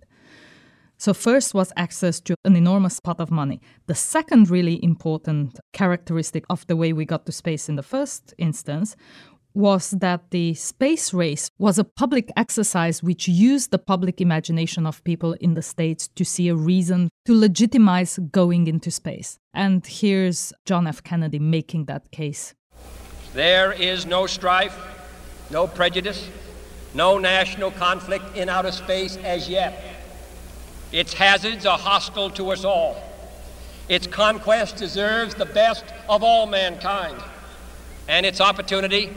So, 0.97 1.13
first 1.13 1.53
was 1.53 1.73
access 1.75 2.21
to 2.21 2.35
an 2.45 2.55
enormous 2.55 3.01
pot 3.01 3.19
of 3.19 3.29
money. 3.29 3.59
The 3.87 3.95
second 3.95 4.49
really 4.49 4.81
important 4.81 5.59
characteristic 5.73 6.45
of 6.49 6.65
the 6.67 6.77
way 6.77 6.93
we 6.93 7.03
got 7.03 7.25
to 7.25 7.33
space 7.33 7.67
in 7.67 7.75
the 7.75 7.83
first 7.83 8.33
instance 8.37 8.95
was 9.55 9.91
that 9.91 10.31
the 10.31 10.53
space 10.53 11.13
race 11.13 11.49
was 11.57 11.79
a 11.79 11.83
public 11.83 12.29
exercise 12.35 13.01
which 13.01 13.27
used 13.27 13.71
the 13.71 13.79
public 13.79 14.19
imagination 14.19 14.85
of 14.85 15.03
people 15.03 15.33
in 15.33 15.53
the 15.53 15.61
States 15.61 16.07
to 16.09 16.25
see 16.25 16.49
a 16.49 16.55
reason 16.55 17.09
to 17.25 17.33
legitimize 17.33 18.19
going 18.31 18.67
into 18.67 18.91
space. 18.91 19.39
And 19.53 19.85
here's 19.87 20.51
John 20.65 20.85
F. 20.85 21.01
Kennedy 21.01 21.39
making 21.39 21.85
that 21.85 22.11
case. 22.11 22.53
There 23.33 23.71
is 23.71 24.05
no 24.05 24.27
strife, 24.27 24.77
no 25.49 25.67
prejudice, 25.67 26.29
no 26.93 27.17
national 27.17 27.71
conflict 27.71 28.35
in 28.35 28.49
outer 28.49 28.71
space 28.71 29.17
as 29.17 29.49
yet. 29.49 29.81
Its 30.91 31.13
hazards 31.13 31.65
are 31.65 31.77
hostile 31.77 32.29
to 32.31 32.51
us 32.51 32.63
all. 32.63 32.95
Its 33.87 34.07
conquest 34.07 34.77
deserves 34.77 35.35
the 35.35 35.45
best 35.45 35.85
of 36.09 36.23
all 36.23 36.47
mankind, 36.47 37.21
and 38.07 38.25
its 38.25 38.41
opportunity 38.41 39.11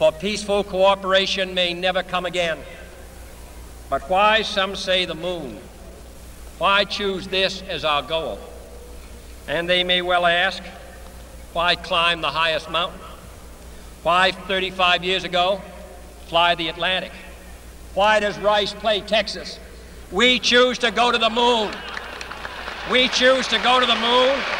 for 0.00 0.10
peaceful 0.10 0.64
cooperation 0.64 1.52
may 1.52 1.74
never 1.74 2.02
come 2.02 2.24
again. 2.24 2.56
But 3.90 4.08
why, 4.08 4.40
some 4.40 4.74
say, 4.74 5.04
the 5.04 5.14
moon? 5.14 5.58
Why 6.56 6.84
choose 6.84 7.28
this 7.28 7.60
as 7.68 7.84
our 7.84 8.00
goal? 8.00 8.38
And 9.46 9.68
they 9.68 9.84
may 9.84 10.00
well 10.00 10.24
ask, 10.24 10.62
why 11.52 11.74
climb 11.74 12.22
the 12.22 12.30
highest 12.30 12.70
mountain? 12.70 12.98
Why, 14.02 14.32
35 14.32 15.04
years 15.04 15.24
ago, 15.24 15.60
fly 16.28 16.54
the 16.54 16.68
Atlantic? 16.68 17.12
Why 17.92 18.20
does 18.20 18.38
Rice 18.38 18.72
play 18.72 19.02
Texas? 19.02 19.60
We 20.10 20.38
choose 20.38 20.78
to 20.78 20.90
go 20.90 21.12
to 21.12 21.18
the 21.18 21.28
moon. 21.28 21.74
We 22.90 23.08
choose 23.08 23.46
to 23.48 23.58
go 23.58 23.78
to 23.78 23.84
the 23.84 23.96
moon 23.96 24.59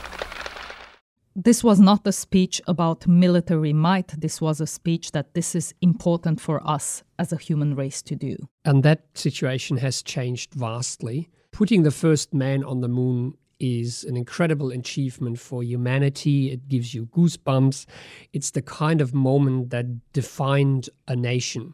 this 1.35 1.63
was 1.63 1.79
not 1.79 2.05
a 2.05 2.11
speech 2.11 2.61
about 2.67 3.07
military 3.07 3.73
might. 3.73 4.19
This 4.19 4.41
was 4.41 4.59
a 4.59 4.67
speech 4.67 5.11
that 5.11 5.33
this 5.33 5.55
is 5.55 5.73
important 5.81 6.41
for 6.41 6.65
us 6.67 7.03
as 7.17 7.31
a 7.31 7.37
human 7.37 7.75
race 7.75 8.01
to 8.03 8.15
do. 8.15 8.35
And 8.65 8.83
that 8.83 9.05
situation 9.13 9.77
has 9.77 10.01
changed 10.01 10.53
vastly. 10.53 11.29
Putting 11.51 11.83
the 11.83 11.91
first 11.91 12.33
man 12.33 12.63
on 12.63 12.81
the 12.81 12.87
moon 12.87 13.35
is 13.59 14.03
an 14.03 14.17
incredible 14.17 14.71
achievement 14.71 15.39
for 15.39 15.63
humanity. 15.63 16.51
It 16.51 16.67
gives 16.67 16.93
you 16.93 17.05
goosebumps. 17.07 17.85
It's 18.33 18.51
the 18.51 18.61
kind 18.61 19.01
of 19.01 19.13
moment 19.13 19.69
that 19.69 20.11
defined 20.13 20.89
a 21.07 21.15
nation. 21.15 21.73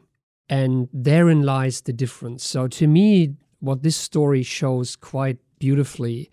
And 0.49 0.87
therein 0.93 1.43
lies 1.43 1.81
the 1.81 1.93
difference. 1.93 2.45
So, 2.45 2.67
to 2.67 2.87
me, 2.87 3.35
what 3.59 3.83
this 3.83 3.97
story 3.97 4.43
shows 4.43 4.95
quite 4.95 5.37
beautifully 5.59 6.29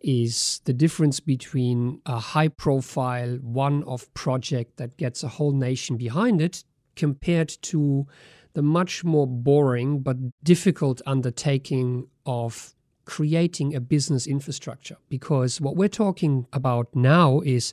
is 0.00 0.60
the 0.64 0.72
difference 0.72 1.20
between 1.20 2.00
a 2.06 2.18
high 2.18 2.48
profile, 2.48 3.36
one 3.42 3.82
off 3.84 4.12
project 4.14 4.76
that 4.76 4.96
gets 4.96 5.22
a 5.22 5.28
whole 5.28 5.52
nation 5.52 5.96
behind 5.96 6.40
it 6.40 6.64
compared 6.96 7.48
to 7.62 8.06
the 8.54 8.62
much 8.62 9.04
more 9.04 9.26
boring 9.26 10.00
but 10.00 10.16
difficult 10.42 11.00
undertaking 11.06 12.06
of 12.26 12.74
creating 13.04 13.74
a 13.74 13.80
business 13.80 14.26
infrastructure. 14.26 14.96
Because 15.08 15.60
what 15.60 15.76
we're 15.76 15.88
talking 15.88 16.46
about 16.52 16.94
now 16.94 17.40
is 17.40 17.72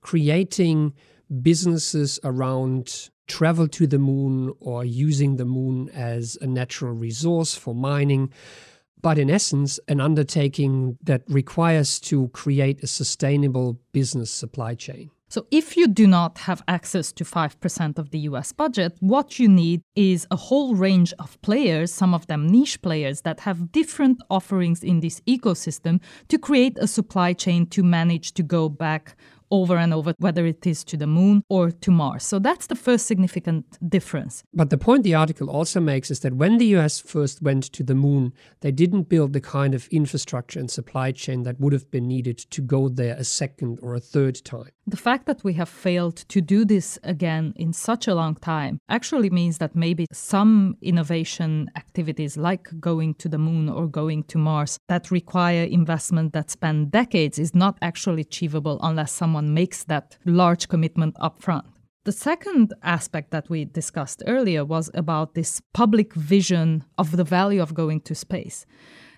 creating 0.00 0.92
businesses 1.42 2.20
around 2.24 3.10
travel 3.26 3.66
to 3.68 3.86
the 3.86 3.98
moon 3.98 4.52
or 4.60 4.84
using 4.84 5.36
the 5.36 5.44
moon 5.44 5.88
as 5.90 6.36
a 6.40 6.46
natural 6.46 6.92
resource 6.92 7.54
for 7.54 7.74
mining 7.74 8.30
but 9.04 9.18
in 9.18 9.28
essence, 9.28 9.78
an 9.86 10.00
undertaking 10.00 10.96
that 11.02 11.20
requires 11.28 12.00
to 12.00 12.28
create 12.28 12.82
a 12.82 12.86
sustainable 12.86 13.78
business 13.92 14.30
supply 14.30 14.74
chain. 14.74 15.10
So, 15.28 15.46
if 15.50 15.76
you 15.76 15.88
do 15.88 16.06
not 16.06 16.38
have 16.38 16.62
access 16.68 17.12
to 17.12 17.24
5% 17.24 17.98
of 17.98 18.10
the 18.12 18.20
US 18.30 18.52
budget, 18.52 18.96
what 19.00 19.38
you 19.38 19.46
need 19.46 19.82
is 19.94 20.26
a 20.30 20.36
whole 20.36 20.74
range 20.74 21.12
of 21.18 21.38
players, 21.42 21.92
some 21.92 22.14
of 22.14 22.26
them 22.28 22.46
niche 22.46 22.80
players, 22.80 23.20
that 23.22 23.40
have 23.40 23.72
different 23.72 24.22
offerings 24.30 24.82
in 24.82 25.00
this 25.00 25.20
ecosystem 25.26 26.00
to 26.28 26.38
create 26.38 26.78
a 26.78 26.86
supply 26.86 27.34
chain 27.34 27.66
to 27.66 27.82
manage 27.82 28.32
to 28.34 28.42
go 28.42 28.70
back 28.70 29.16
over 29.54 29.76
and 29.76 29.94
over, 29.94 30.14
whether 30.18 30.44
it 30.46 30.66
is 30.66 30.82
to 30.90 30.96
the 30.96 31.06
moon 31.06 31.42
or 31.48 31.70
to 31.70 31.90
Mars. 31.90 32.24
So 32.24 32.38
that's 32.38 32.66
the 32.66 32.80
first 32.86 33.06
significant 33.06 33.64
difference. 33.96 34.42
But 34.52 34.70
the 34.70 34.78
point 34.78 35.04
the 35.04 35.14
article 35.14 35.48
also 35.48 35.80
makes 35.80 36.10
is 36.10 36.20
that 36.20 36.34
when 36.34 36.58
the 36.58 36.66
US 36.76 37.00
first 37.00 37.40
went 37.40 37.64
to 37.76 37.82
the 37.84 37.94
moon, 37.94 38.32
they 38.60 38.72
didn't 38.72 39.08
build 39.08 39.32
the 39.32 39.40
kind 39.40 39.72
of 39.74 39.86
infrastructure 39.88 40.58
and 40.58 40.70
supply 40.70 41.12
chain 41.12 41.44
that 41.44 41.60
would 41.60 41.72
have 41.72 41.90
been 41.90 42.08
needed 42.08 42.38
to 42.38 42.60
go 42.60 42.88
there 42.88 43.16
a 43.16 43.24
second 43.24 43.78
or 43.82 43.94
a 43.94 44.00
third 44.00 44.36
time. 44.44 44.70
The 44.86 44.96
fact 44.96 45.26
that 45.26 45.42
we 45.44 45.54
have 45.54 45.68
failed 45.68 46.16
to 46.28 46.40
do 46.40 46.64
this 46.64 46.98
again 47.02 47.54
in 47.56 47.72
such 47.72 48.06
a 48.06 48.14
long 48.14 48.34
time 48.36 48.80
actually 48.88 49.30
means 49.30 49.58
that 49.58 49.74
maybe 49.74 50.06
some 50.12 50.76
innovation 50.82 51.70
activities 51.76 52.36
like 52.36 52.68
going 52.80 53.14
to 53.14 53.28
the 53.28 53.38
moon 53.38 53.68
or 53.68 53.86
going 53.86 54.24
to 54.24 54.38
Mars 54.38 54.78
that 54.88 55.10
require 55.10 55.64
investment 55.64 56.32
that 56.34 56.50
span 56.50 56.90
decades 56.90 57.38
is 57.38 57.54
not 57.54 57.78
actually 57.80 58.22
achievable 58.22 58.78
unless 58.82 59.12
someone 59.12 59.43
makes 59.52 59.84
that 59.84 60.16
large 60.24 60.68
commitment 60.68 61.14
upfront. 61.16 61.64
The 62.04 62.12
second 62.12 62.74
aspect 62.82 63.30
that 63.30 63.48
we 63.48 63.64
discussed 63.64 64.22
earlier 64.26 64.64
was 64.64 64.90
about 64.94 65.34
this 65.34 65.62
public 65.72 66.14
vision 66.14 66.84
of 66.98 67.16
the 67.16 67.24
value 67.24 67.62
of 67.62 67.74
going 67.74 68.02
to 68.02 68.14
space. 68.14 68.66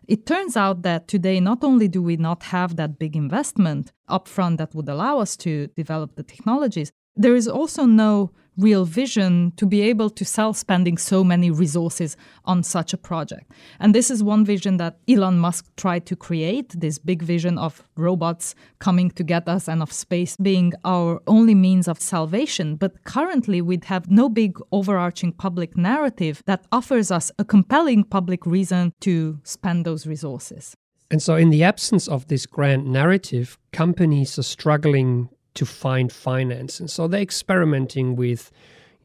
It 0.07 0.25
turns 0.25 0.57
out 0.57 0.83
that 0.83 1.09
today, 1.09 1.41
not 1.41 1.65
only 1.65 1.89
do 1.89 2.01
we 2.01 2.17
not 2.17 2.45
have 2.45 2.77
that 2.77 2.99
big 2.99 3.17
investment 3.17 3.93
upfront 4.09 4.59
that 4.59 4.73
would 4.75 4.89
allow 4.89 5.19
us 5.19 5.37
to 5.39 5.67
develop 5.77 6.15
the 6.15 6.23
technologies, 6.23 6.93
there 7.17 7.35
is 7.35 7.49
also 7.49 7.87
no 7.87 8.31
real 8.57 8.85
vision 8.85 9.53
to 9.57 9.67
be 9.67 9.83
able 9.83 10.11
to 10.11 10.25
sell 10.25 10.53
spending 10.53 10.99
so 10.99 11.23
many 11.23 11.51
resources 11.51 12.17
on 12.45 12.63
such 12.63 12.93
a 12.93 12.97
project. 12.97 13.51
And 13.81 13.95
this 13.95 14.11
is 14.11 14.23
one 14.23 14.45
vision 14.45 14.77
that 14.79 14.99
Elon 15.09 15.39
Musk 15.39 15.67
tried 15.77 16.07
to 16.07 16.17
create 16.17 16.79
this 16.79 16.99
big 16.99 17.23
vision 17.23 17.59
of 17.59 17.83
robots 17.97 18.55
coming 18.79 19.11
to 19.13 19.25
get 19.25 19.49
us 19.49 19.69
and 19.69 19.83
of 19.83 19.93
space 19.93 20.37
being 20.37 20.73
our 20.85 21.21
only 21.27 21.55
means 21.55 21.89
of 21.89 22.01
salvation. 22.01 22.77
But 22.77 23.05
currently, 23.05 23.61
we'd 23.61 23.85
have 23.85 24.11
no 24.11 24.29
big 24.29 24.59
overarching 24.73 25.33
public 25.33 25.77
narrative 25.77 26.43
that 26.47 26.67
offers 26.73 27.11
us 27.11 27.31
a 27.39 27.45
compelling 27.45 28.05
public 28.05 28.47
reason 28.47 28.93
to 29.01 29.39
spend 29.45 29.85
those 29.85 30.07
resources. 30.07 30.75
And 31.11 31.23
so, 31.23 31.37
in 31.37 31.51
the 31.51 31.63
absence 31.63 32.09
of 32.09 32.27
this 32.27 32.47
grand 32.47 32.87
narrative, 32.87 33.59
companies 33.73 34.39
are 34.39 34.43
struggling 34.43 35.29
to 35.57 35.67
find 35.67 36.13
finance. 36.13 36.81
And 36.81 36.91
so 36.91 37.09
they're 37.09 37.21
experimenting 37.21 38.17
with 38.17 38.51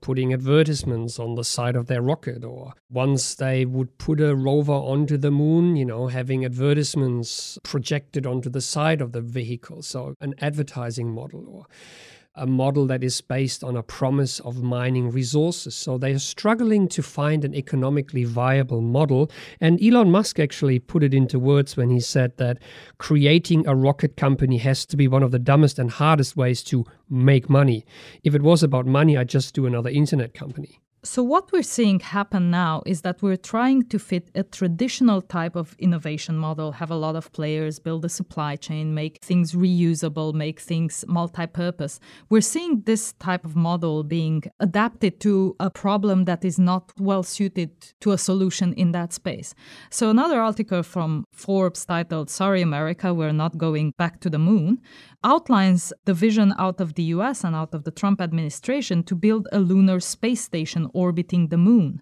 putting 0.01 0.33
advertisements 0.33 1.19
on 1.19 1.35
the 1.35 1.43
side 1.43 1.75
of 1.75 1.85
their 1.85 2.01
rocket 2.01 2.43
or 2.43 2.73
once 2.89 3.35
they 3.35 3.65
would 3.65 3.97
put 3.99 4.19
a 4.19 4.35
rover 4.35 4.71
onto 4.71 5.15
the 5.15 5.29
moon 5.29 5.75
you 5.75 5.85
know 5.85 6.07
having 6.07 6.43
advertisements 6.43 7.59
projected 7.63 8.25
onto 8.25 8.49
the 8.49 8.61
side 8.61 8.99
of 8.99 9.11
the 9.11 9.21
vehicle 9.21 9.83
so 9.83 10.15
an 10.19 10.33
advertising 10.39 11.13
model 11.13 11.45
or 11.47 11.65
a 12.35 12.47
model 12.47 12.85
that 12.87 13.03
is 13.03 13.19
based 13.19 13.63
on 13.63 13.75
a 13.75 13.83
promise 13.83 14.39
of 14.39 14.63
mining 14.63 15.11
resources. 15.11 15.75
So 15.75 15.97
they 15.97 16.13
are 16.13 16.19
struggling 16.19 16.87
to 16.89 17.03
find 17.03 17.43
an 17.43 17.53
economically 17.53 18.23
viable 18.23 18.81
model. 18.81 19.29
And 19.59 19.81
Elon 19.83 20.11
Musk 20.11 20.39
actually 20.39 20.79
put 20.79 21.03
it 21.03 21.13
into 21.13 21.39
words 21.39 21.75
when 21.75 21.89
he 21.89 21.99
said 21.99 22.37
that 22.37 22.59
creating 22.97 23.67
a 23.67 23.75
rocket 23.75 24.15
company 24.15 24.57
has 24.59 24.85
to 24.87 24.97
be 24.97 25.07
one 25.07 25.23
of 25.23 25.31
the 25.31 25.39
dumbest 25.39 25.77
and 25.77 25.91
hardest 25.91 26.37
ways 26.37 26.63
to 26.63 26.85
make 27.09 27.49
money. 27.49 27.85
If 28.23 28.33
it 28.33 28.41
was 28.41 28.63
about 28.63 28.85
money, 28.85 29.17
I'd 29.17 29.29
just 29.29 29.53
do 29.53 29.65
another 29.65 29.89
internet 29.89 30.33
company. 30.33 30.79
So, 31.03 31.23
what 31.23 31.51
we're 31.51 31.63
seeing 31.63 31.99
happen 31.99 32.51
now 32.51 32.83
is 32.85 33.01
that 33.01 33.23
we're 33.23 33.35
trying 33.35 33.85
to 33.89 33.97
fit 33.97 34.29
a 34.35 34.43
traditional 34.43 35.19
type 35.19 35.55
of 35.55 35.75
innovation 35.79 36.37
model, 36.37 36.73
have 36.73 36.91
a 36.91 36.95
lot 36.95 37.15
of 37.15 37.31
players, 37.31 37.79
build 37.79 38.05
a 38.05 38.09
supply 38.09 38.55
chain, 38.55 38.93
make 38.93 39.17
things 39.23 39.53
reusable, 39.53 40.31
make 40.31 40.59
things 40.59 41.03
multi 41.07 41.47
purpose. 41.47 41.99
We're 42.29 42.41
seeing 42.41 42.81
this 42.81 43.13
type 43.13 43.45
of 43.45 43.55
model 43.55 44.03
being 44.03 44.43
adapted 44.59 45.19
to 45.21 45.55
a 45.59 45.71
problem 45.71 46.25
that 46.25 46.45
is 46.45 46.59
not 46.59 46.93
well 46.99 47.23
suited 47.23 47.71
to 48.01 48.11
a 48.11 48.17
solution 48.19 48.71
in 48.73 48.91
that 48.91 49.11
space. 49.11 49.55
So, 49.89 50.11
another 50.11 50.39
article 50.39 50.83
from 50.83 51.25
Forbes 51.31 51.83
titled 51.83 52.29
Sorry 52.29 52.61
America, 52.61 53.11
We're 53.11 53.33
Not 53.33 53.57
Going 53.57 53.95
Back 53.97 54.19
to 54.19 54.29
the 54.29 54.37
Moon 54.37 54.79
outlines 55.23 55.93
the 56.05 56.13
vision 56.13 56.53
out 56.57 56.81
of 56.81 56.95
the 56.95 57.03
US 57.15 57.43
and 57.43 57.55
out 57.55 57.73
of 57.73 57.83
the 57.83 57.91
Trump 57.91 58.21
administration 58.21 59.03
to 59.03 59.15
build 59.15 59.47
a 59.51 59.59
lunar 59.59 59.99
space 59.99 60.41
station 60.41 60.89
orbiting 60.93 61.47
the 61.47 61.57
moon. 61.57 62.01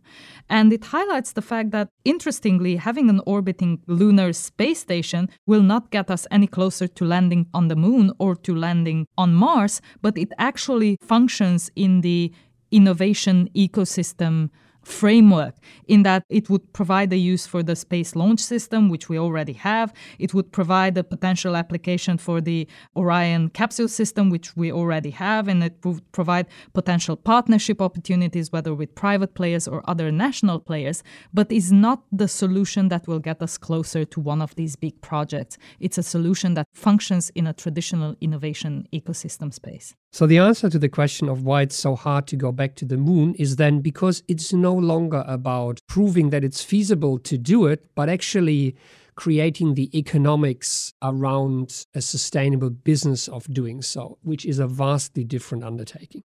And 0.50 0.72
it 0.72 0.86
highlights 0.86 1.34
the 1.34 1.42
fact 1.42 1.72
that, 1.72 1.90
interestingly, 2.06 2.78
having 2.78 3.10
an 3.10 3.22
orbiting 3.26 3.82
lunar 3.88 4.34
space 4.34 4.80
station 4.80 5.30
will 5.46 5.64
not 5.64 5.92
get 5.92 6.10
us 6.10 6.28
any 6.32 6.48
closer 6.48 6.88
to 6.88 7.06
landing 7.06 7.48
on 7.54 7.68
the 7.68 7.76
moon 7.76 8.12
or 8.20 8.36
to 8.36 8.56
landing 8.56 9.08
on 9.18 9.34
Mars, 9.34 9.82
but 10.02 10.18
it 10.18 10.32
actually 10.38 10.98
functions 11.02 11.70
in 11.76 12.02
the 12.02 12.34
innovation 12.72 13.50
ecosystem 13.56 14.50
framework 14.90 15.56
in 15.88 16.04
that 16.04 16.24
it 16.30 16.50
would 16.50 16.74
provide 16.74 17.14
a 17.14 17.18
use 17.18 17.46
for 17.46 17.62
the 17.64 17.76
space 17.76 18.16
launch 18.16 18.40
system 18.40 18.90
which 18.90 19.10
we 19.10 19.18
already 19.18 19.54
have. 19.54 19.94
It 20.18 20.34
would 20.34 20.52
provide 20.52 20.98
a 20.98 21.04
potential 21.04 21.56
application 21.56 22.18
for 22.18 22.42
the 22.42 22.68
orion 22.96 23.50
capsule 23.50 23.88
system 23.88 24.30
which 24.30 24.56
we 24.56 24.72
already 24.72 25.12
have 25.12 25.48
and 25.48 25.64
it 25.64 25.78
would 25.84 26.12
provide 26.12 26.48
potential 26.74 27.16
partnership 27.16 27.82
opportunities 27.82 28.52
whether 28.52 28.74
with 28.74 28.96
private 28.96 29.34
players 29.34 29.68
or 29.68 29.88
other 29.90 30.12
national 30.12 30.60
players 30.60 31.04
but 31.34 31.52
is 31.52 31.72
not 31.72 32.04
the 32.12 32.28
solution 32.28 32.90
that 32.90 33.08
will 33.08 33.20
get 33.20 33.42
us 33.42 33.58
closer 33.58 34.06
to 34.06 34.20
one 34.20 34.42
of 34.42 34.56
these 34.56 34.76
big 34.76 35.00
projects. 35.02 35.58
It's 35.80 35.98
a 35.98 36.04
solution 36.04 36.54
that 36.56 36.68
functions 36.74 37.32
in 37.36 37.48
a 37.48 37.54
traditional 37.54 38.16
innovation 38.22 38.88
ecosystem 38.94 39.54
space 39.54 39.96
so 40.12 40.26
the 40.26 40.40
answer 40.40 40.70
to 40.70 40.80
the 40.80 40.90
question 40.90 41.30
of 41.30 41.44
why 41.44 41.62
it's 41.62 41.76
so 41.76 41.96
hard 41.96 42.26
to 42.28 42.36
go 42.36 42.52
back 42.52 42.76
to 42.76 42.86
the 42.86 42.98
moon 42.98 43.36
is 43.36 43.58
then 43.58 43.80
because 43.80 44.24
it's 44.28 44.52
no 44.52 44.74
longer 44.74 45.24
about 45.28 45.80
proving 45.88 46.32
that 46.32 46.44
it's 46.44 46.64
feasible 46.64 47.20
to 47.20 47.38
do 47.38 47.68
it, 47.68 47.86
but 47.94 48.10
actually 48.10 48.76
creating 49.16 49.76
the 49.76 49.96
economics 49.98 50.94
around 51.04 51.86
a 51.94 52.02
sustainable 52.02 52.70
business 52.70 53.28
of 53.28 53.54
doing 53.54 53.82
so, 53.82 54.18
which 54.24 54.46
is 54.46 54.58
a 54.58 54.68
vastly 54.68 55.24
different 55.24 55.64
undertaking. 55.64 56.24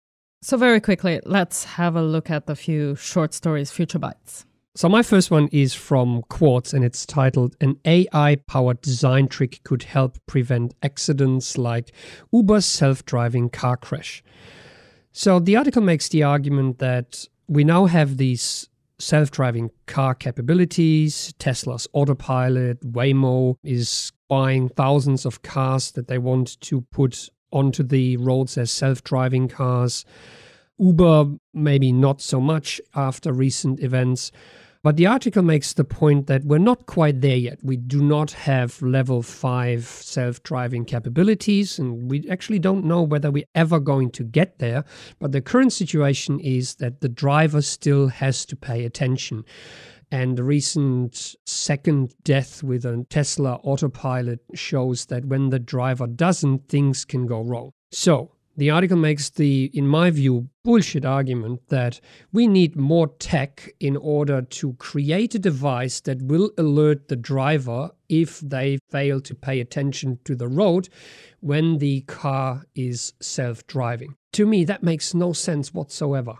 So, 0.42 0.56
very 0.56 0.80
quickly, 0.80 1.20
let's 1.24 1.64
have 1.64 1.96
a 1.96 2.02
look 2.02 2.30
at 2.30 2.48
a 2.48 2.56
few 2.56 2.96
short 2.96 3.34
stories, 3.34 3.70
Future 3.70 3.98
Bites. 3.98 4.46
So, 4.78 4.88
my 4.88 5.02
first 5.02 5.32
one 5.32 5.48
is 5.50 5.74
from 5.74 6.22
Quartz 6.28 6.72
and 6.72 6.84
it's 6.84 7.04
titled 7.04 7.56
An 7.60 7.80
AI 7.84 8.36
powered 8.46 8.80
design 8.80 9.26
trick 9.26 9.60
could 9.64 9.82
help 9.82 10.24
prevent 10.28 10.72
accidents 10.84 11.58
like 11.58 11.90
Uber's 12.32 12.64
self 12.64 13.04
driving 13.04 13.50
car 13.50 13.76
crash. 13.76 14.22
So, 15.10 15.40
the 15.40 15.56
article 15.56 15.82
makes 15.82 16.08
the 16.08 16.22
argument 16.22 16.78
that 16.78 17.26
we 17.48 17.64
now 17.64 17.86
have 17.86 18.18
these 18.18 18.68
self 19.00 19.32
driving 19.32 19.72
car 19.86 20.14
capabilities. 20.14 21.34
Tesla's 21.40 21.88
autopilot, 21.92 22.80
Waymo 22.82 23.56
is 23.64 24.12
buying 24.28 24.68
thousands 24.68 25.26
of 25.26 25.42
cars 25.42 25.90
that 25.90 26.06
they 26.06 26.18
want 26.18 26.60
to 26.60 26.82
put 26.92 27.28
onto 27.50 27.82
the 27.82 28.16
roads 28.18 28.56
as 28.56 28.70
self 28.70 29.02
driving 29.02 29.48
cars. 29.48 30.04
Uber, 30.78 31.34
maybe 31.52 31.90
not 31.90 32.20
so 32.20 32.40
much 32.40 32.80
after 32.94 33.32
recent 33.32 33.80
events. 33.80 34.30
But 34.82 34.96
the 34.96 35.06
article 35.06 35.42
makes 35.42 35.72
the 35.72 35.84
point 35.84 36.28
that 36.28 36.44
we're 36.44 36.58
not 36.58 36.86
quite 36.86 37.20
there 37.20 37.36
yet. 37.36 37.58
We 37.64 37.76
do 37.76 38.00
not 38.00 38.30
have 38.30 38.80
level 38.80 39.22
5 39.22 39.84
self 39.84 40.42
driving 40.44 40.84
capabilities, 40.84 41.80
and 41.80 42.08
we 42.08 42.28
actually 42.30 42.60
don't 42.60 42.84
know 42.84 43.02
whether 43.02 43.30
we're 43.30 43.44
ever 43.56 43.80
going 43.80 44.10
to 44.12 44.22
get 44.22 44.60
there. 44.60 44.84
But 45.18 45.32
the 45.32 45.40
current 45.40 45.72
situation 45.72 46.38
is 46.38 46.76
that 46.76 47.00
the 47.00 47.08
driver 47.08 47.60
still 47.60 48.06
has 48.08 48.46
to 48.46 48.56
pay 48.56 48.84
attention. 48.84 49.44
And 50.12 50.38
the 50.38 50.44
recent 50.44 51.34
second 51.44 52.14
death 52.22 52.62
with 52.62 52.84
a 52.84 53.04
Tesla 53.10 53.56
autopilot 53.64 54.40
shows 54.54 55.06
that 55.06 55.26
when 55.26 55.50
the 55.50 55.58
driver 55.58 56.06
doesn't, 56.06 56.68
things 56.68 57.04
can 57.04 57.26
go 57.26 57.42
wrong. 57.42 57.72
So, 57.90 58.30
the 58.58 58.70
article 58.70 58.96
makes 58.96 59.30
the, 59.30 59.70
in 59.72 59.86
my 59.86 60.10
view, 60.10 60.48
bullshit 60.64 61.04
argument 61.04 61.60
that 61.68 62.00
we 62.32 62.48
need 62.48 62.74
more 62.74 63.06
tech 63.06 63.72
in 63.78 63.96
order 63.96 64.42
to 64.42 64.72
create 64.74 65.32
a 65.36 65.38
device 65.38 66.00
that 66.00 66.20
will 66.20 66.50
alert 66.58 67.06
the 67.06 67.14
driver 67.14 67.92
if 68.08 68.40
they 68.40 68.78
fail 68.90 69.20
to 69.20 69.34
pay 69.34 69.60
attention 69.60 70.18
to 70.24 70.34
the 70.34 70.48
road 70.48 70.88
when 71.38 71.78
the 71.78 72.00
car 72.02 72.64
is 72.74 73.12
self 73.20 73.64
driving. 73.68 74.16
To 74.32 74.44
me, 74.44 74.64
that 74.64 74.82
makes 74.82 75.14
no 75.14 75.32
sense 75.32 75.72
whatsoever. 75.72 76.34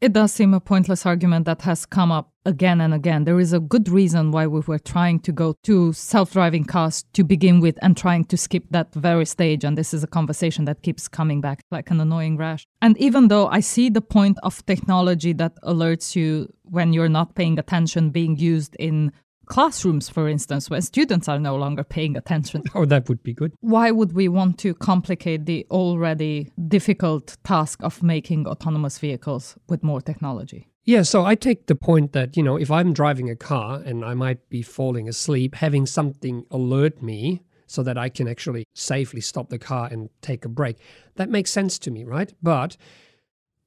It 0.00 0.12
does 0.12 0.32
seem 0.32 0.54
a 0.54 0.60
pointless 0.60 1.04
argument 1.04 1.44
that 1.46 1.62
has 1.62 1.84
come 1.84 2.12
up 2.12 2.30
again 2.44 2.80
and 2.80 2.94
again. 2.94 3.24
There 3.24 3.40
is 3.40 3.52
a 3.52 3.58
good 3.58 3.88
reason 3.88 4.30
why 4.30 4.46
we 4.46 4.60
were 4.60 4.78
trying 4.78 5.18
to 5.20 5.32
go 5.32 5.56
to 5.64 5.92
self 5.92 6.32
driving 6.32 6.64
cars 6.64 7.04
to 7.14 7.24
begin 7.24 7.58
with 7.58 7.76
and 7.82 7.96
trying 7.96 8.24
to 8.26 8.36
skip 8.36 8.62
that 8.70 8.94
very 8.94 9.26
stage. 9.26 9.64
And 9.64 9.76
this 9.76 9.92
is 9.92 10.04
a 10.04 10.06
conversation 10.06 10.66
that 10.66 10.82
keeps 10.82 11.08
coming 11.08 11.40
back 11.40 11.62
like 11.72 11.90
an 11.90 12.00
annoying 12.00 12.36
rash. 12.36 12.64
And 12.80 12.96
even 12.98 13.26
though 13.26 13.48
I 13.48 13.58
see 13.58 13.88
the 13.90 14.00
point 14.00 14.38
of 14.44 14.64
technology 14.66 15.32
that 15.32 15.56
alerts 15.64 16.14
you 16.14 16.52
when 16.62 16.92
you're 16.92 17.08
not 17.08 17.34
paying 17.34 17.58
attention 17.58 18.10
being 18.10 18.36
used 18.36 18.76
in 18.76 19.10
classrooms, 19.48 20.08
for 20.08 20.28
instance, 20.28 20.70
where 20.70 20.80
students 20.80 21.28
are 21.28 21.38
no 21.38 21.56
longer 21.56 21.84
paying 21.84 22.16
attention. 22.16 22.62
Oh, 22.74 22.84
that 22.84 23.08
would 23.08 23.22
be 23.22 23.34
good. 23.34 23.52
Why 23.60 23.90
would 23.90 24.12
we 24.12 24.28
want 24.28 24.58
to 24.58 24.74
complicate 24.74 25.46
the 25.46 25.66
already 25.70 26.52
difficult 26.68 27.36
task 27.44 27.82
of 27.82 28.02
making 28.02 28.46
autonomous 28.46 28.98
vehicles 28.98 29.56
with 29.68 29.82
more 29.82 30.00
technology? 30.00 30.68
Yeah, 30.84 31.02
so 31.02 31.24
I 31.24 31.34
take 31.34 31.66
the 31.66 31.74
point 31.74 32.12
that, 32.12 32.36
you 32.36 32.42
know, 32.42 32.56
if 32.56 32.70
I'm 32.70 32.94
driving 32.94 33.28
a 33.28 33.36
car 33.36 33.82
and 33.84 34.04
I 34.04 34.14
might 34.14 34.48
be 34.48 34.62
falling 34.62 35.08
asleep, 35.08 35.54
having 35.56 35.84
something 35.84 36.44
alert 36.50 37.02
me 37.02 37.42
so 37.66 37.82
that 37.82 37.98
I 37.98 38.08
can 38.08 38.26
actually 38.26 38.64
safely 38.74 39.20
stop 39.20 39.50
the 39.50 39.58
car 39.58 39.88
and 39.92 40.08
take 40.22 40.46
a 40.46 40.48
break, 40.48 40.78
that 41.16 41.28
makes 41.28 41.50
sense 41.50 41.78
to 41.80 41.90
me, 41.90 42.04
right? 42.04 42.32
But 42.42 42.78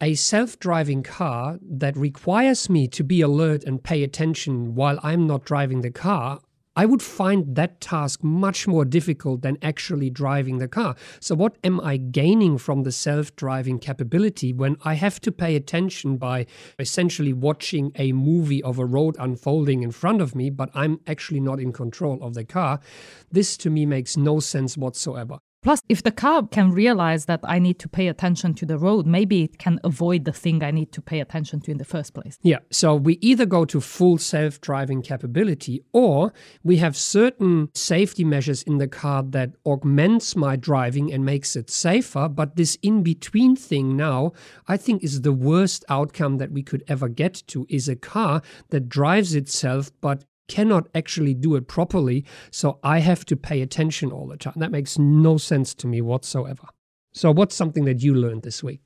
a 0.02 0.16
self 0.16 0.58
driving 0.58 1.04
car 1.04 1.60
that 1.62 1.96
requires 1.96 2.70
me 2.70 2.88
to 2.88 3.04
be 3.04 3.22
alert 3.22 3.64
and 3.64 3.84
pay 3.84 4.04
attention 4.04 4.74
while 4.74 5.00
I'm 5.04 5.28
not 5.28 5.46
driving 5.46 5.82
the 5.82 5.92
car, 5.92 6.40
I 6.76 6.86
would 6.86 7.04
find 7.04 7.56
that 7.58 7.82
task 7.82 8.24
much 8.24 8.66
more 8.66 8.86
difficult 8.86 9.42
than 9.42 9.58
actually 9.62 10.10
driving 10.10 10.58
the 10.58 10.70
car. 10.70 10.96
So, 11.20 11.36
what 11.36 11.58
am 11.64 11.82
I 11.82 11.98
gaining 11.98 12.58
from 12.58 12.84
the 12.84 12.92
self 12.92 13.36
driving 13.36 13.78
capability 13.78 14.54
when 14.54 14.78
I 14.84 14.96
have 14.96 15.20
to 15.22 15.32
pay 15.32 15.56
attention 15.56 16.18
by 16.18 16.48
essentially 16.80 17.34
watching 17.34 17.92
a 17.96 18.14
movie 18.14 18.64
of 18.64 18.80
a 18.80 18.86
road 18.86 19.18
unfolding 19.20 19.84
in 19.84 19.92
front 19.92 20.22
of 20.22 20.34
me, 20.34 20.50
but 20.50 20.72
I'm 20.74 21.00
actually 21.06 21.42
not 21.42 21.60
in 21.60 21.74
control 21.74 22.24
of 22.24 22.34
the 22.34 22.46
car? 22.46 22.80
This 23.30 23.56
to 23.58 23.70
me 23.70 23.86
makes 23.86 24.18
no 24.18 24.40
sense 24.40 24.78
whatsoever. 24.78 25.40
Plus, 25.64 25.84
if 25.90 26.02
the 26.02 26.12
car 26.12 26.48
can 26.48 26.72
realize 26.72 27.26
that 27.26 27.40
I 27.44 27.60
need 27.60 27.78
to 27.80 27.88
pay 27.88 28.08
attention 28.08 28.56
to 28.56 28.66
the 28.66 28.80
road, 28.80 29.06
maybe 29.06 29.44
it 29.44 29.60
can 29.60 29.80
avoid 29.84 30.26
the 30.26 30.32
thing 30.32 30.64
I 30.64 30.72
need 30.72 30.92
to 30.94 31.02
pay 31.02 31.20
attention 31.20 31.62
to 31.62 31.72
in 31.72 31.78
the 31.78 31.86
first 31.86 32.16
place. 32.16 32.40
Yeah, 32.42 32.60
so 32.72 32.96
we 32.96 33.20
either 33.22 33.46
go 33.46 33.66
to 33.66 33.80
full 33.80 34.18
self 34.18 34.60
driving 34.60 35.04
capability 35.04 35.84
or 35.94 36.34
we 36.64 36.78
have 36.78 36.98
certain 36.98 37.70
safety 37.76 38.24
measures 38.24 38.64
in 38.64 38.80
the 38.80 38.88
car 38.88 39.22
that 39.22 39.52
augments 39.64 40.36
my 40.36 40.56
driving 40.56 41.14
and 41.14 41.24
makes 41.24 41.56
it 41.56 41.70
safer. 41.70 42.28
But 42.28 42.56
this 42.56 42.80
in 42.82 43.04
between 43.04 43.56
thing 43.56 43.96
now, 43.96 44.34
I 44.68 44.78
think, 44.78 45.04
is 45.04 45.22
the 45.22 45.32
worst 45.32 45.86
outcome 45.90 46.38
that 46.38 46.52
we 46.52 46.64
could 46.64 46.84
ever 46.88 47.08
get 47.08 47.44
to 47.48 47.68
is 47.70 47.88
a 47.88 47.96
car 47.96 48.42
that 48.70 48.90
drives 48.90 49.36
itself 49.36 49.92
but 50.02 50.24
cannot 50.52 50.90
actually 50.94 51.34
do 51.34 51.56
it 51.56 51.68
properly, 51.68 52.26
so 52.52 52.78
I 52.84 53.00
have 53.00 53.24
to 53.26 53.36
pay 53.38 53.62
attention 53.62 54.12
all 54.12 54.28
the 54.28 54.38
time. 54.38 54.58
That 54.58 54.72
makes 54.72 55.00
no 55.00 55.38
sense 55.38 55.74
to 55.76 55.88
me 55.88 56.02
whatsoever. 56.02 56.68
So, 57.14 57.32
what's 57.32 57.56
something 57.56 57.86
that 57.86 58.04
you 58.04 58.14
learned 58.14 58.44
this 58.44 58.62
week? 58.62 58.82